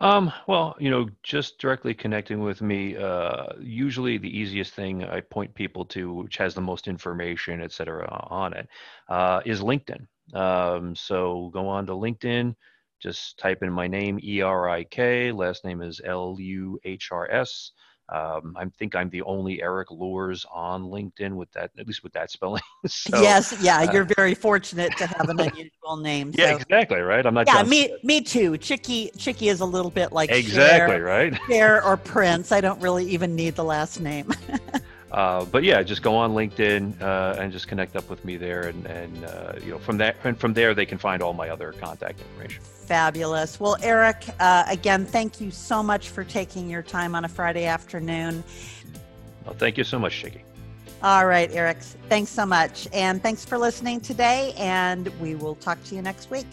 Um, 0.00 0.32
well, 0.46 0.76
you 0.78 0.90
know, 0.90 1.08
just 1.22 1.58
directly 1.58 1.94
connecting 1.94 2.40
with 2.40 2.60
me, 2.60 2.96
uh, 2.96 3.46
usually 3.60 4.18
the 4.18 4.38
easiest 4.38 4.74
thing 4.74 5.04
I 5.04 5.20
point 5.20 5.54
people 5.54 5.84
to, 5.86 6.12
which 6.12 6.36
has 6.36 6.54
the 6.54 6.60
most 6.60 6.88
information, 6.88 7.62
et 7.62 7.72
cetera, 7.72 8.08
on 8.30 8.54
it, 8.54 8.68
uh, 9.08 9.40
is 9.44 9.60
LinkedIn. 9.60 10.06
Um, 10.34 10.94
so 10.94 11.50
go 11.52 11.68
on 11.68 11.86
to 11.86 11.92
LinkedIn, 11.92 12.54
just 13.00 13.38
type 13.38 13.62
in 13.62 13.72
my 13.72 13.86
name, 13.86 14.18
E 14.22 14.40
R 14.40 14.68
I 14.68 14.84
K, 14.84 15.32
last 15.32 15.64
name 15.64 15.82
is 15.82 16.00
L 16.04 16.36
U 16.38 16.78
H 16.84 17.10
R 17.12 17.30
S. 17.30 17.72
Um, 18.10 18.54
I 18.58 18.66
think 18.78 18.94
I'm 18.94 19.08
the 19.08 19.22
only 19.22 19.62
Erik 19.62 19.88
Luhrs 19.88 20.44
on 20.52 20.84
LinkedIn 20.84 21.36
with 21.36 21.50
that, 21.52 21.70
at 21.78 21.86
least 21.86 22.02
with 22.02 22.12
that 22.12 22.30
spelling. 22.30 22.62
so, 22.86 23.20
yes, 23.20 23.56
yeah, 23.60 23.78
uh, 23.78 23.92
you're 23.92 24.06
very 24.16 24.34
fortunate 24.34 24.94
to 24.98 25.06
have 25.06 25.28
an 25.30 25.40
unusual 25.40 25.96
name. 25.96 26.30
Yeah, 26.34 26.56
exactly. 26.56 27.00
Right. 27.00 27.24
I'm 27.24 27.34
not. 27.34 27.46
Yeah, 27.46 27.62
me, 27.62 27.96
me 28.02 28.20
too. 28.20 28.58
Chicky, 28.58 29.10
Chicky 29.16 29.48
is 29.48 29.60
a 29.60 29.64
little 29.64 29.90
bit 29.90 30.12
like 30.12 30.30
Exactly. 30.30 30.96
Cher, 30.96 31.04
Right. 31.04 31.34
Cher 31.48 31.82
or 31.82 31.96
Prince. 31.96 32.52
I 32.52 32.60
don't 32.60 32.80
really 32.80 33.06
even 33.06 33.34
need 33.34 33.54
the 33.54 33.64
last 33.64 34.00
name. 34.00 34.30
Uh, 35.14 35.44
but 35.44 35.62
yeah, 35.62 35.80
just 35.80 36.02
go 36.02 36.16
on 36.16 36.32
LinkedIn 36.32 37.00
uh, 37.00 37.36
and 37.38 37.52
just 37.52 37.68
connect 37.68 37.94
up 37.94 38.10
with 38.10 38.24
me 38.24 38.36
there, 38.36 38.62
and, 38.62 38.84
and 38.86 39.24
uh, 39.24 39.52
you 39.62 39.70
know 39.70 39.78
from 39.78 39.96
there 39.96 40.16
and 40.24 40.36
from 40.36 40.52
there 40.52 40.74
they 40.74 40.84
can 40.84 40.98
find 40.98 41.22
all 41.22 41.32
my 41.32 41.50
other 41.50 41.72
contact 41.74 42.18
information. 42.18 42.60
Fabulous. 42.86 43.58
Well, 43.58 43.76
Erik, 43.82 44.24
uh, 44.40 44.64
again, 44.68 45.06
thank 45.06 45.40
you 45.40 45.50
so 45.50 45.82
much 45.82 46.10
for 46.10 46.24
taking 46.24 46.68
your 46.68 46.82
time 46.82 47.14
on 47.14 47.24
a 47.24 47.28
Friday 47.28 47.64
afternoon. 47.64 48.44
Well, 49.44 49.54
thank 49.54 49.78
you 49.78 49.84
so 49.84 49.98
much, 49.98 50.22
Shiggy. 50.22 50.40
All 51.02 51.26
right, 51.26 51.50
Erik, 51.52 51.78
thanks 52.08 52.30
so 52.30 52.46
much. 52.46 52.88
And 52.92 53.22
thanks 53.22 53.44
for 53.44 53.58
listening 53.58 54.00
today. 54.00 54.54
And 54.56 55.08
we 55.20 55.34
will 55.34 55.54
talk 55.56 55.82
to 55.84 55.94
you 55.94 56.02
next 56.02 56.30
week. 56.30 56.46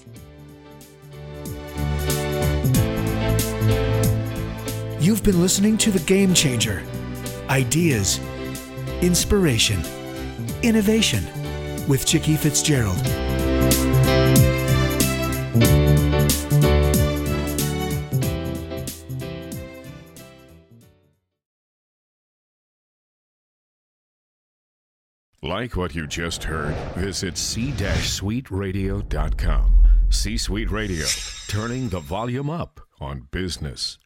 You've 4.99 5.23
been 5.23 5.41
listening 5.41 5.77
to 5.79 5.91
The 5.91 6.03
Game 6.05 6.34
Changer 6.34 6.84
Ideas, 7.49 8.19
Inspiration, 9.01 9.82
Innovation 10.61 11.25
with 11.88 12.05
Chicky 12.05 12.36
Fitzgerald. 12.36 12.99
Like 25.43 25.75
what 25.75 25.95
you 25.95 26.05
just 26.05 26.43
heard, 26.43 26.75
visit 26.93 27.35
c-suiteradio.com. 27.35 29.73
C-Suite 30.11 30.69
Radio, 30.69 31.07
turning 31.47 31.89
the 31.89 31.99
volume 31.99 32.47
up 32.47 32.79
on 32.99 33.27
business. 33.31 33.97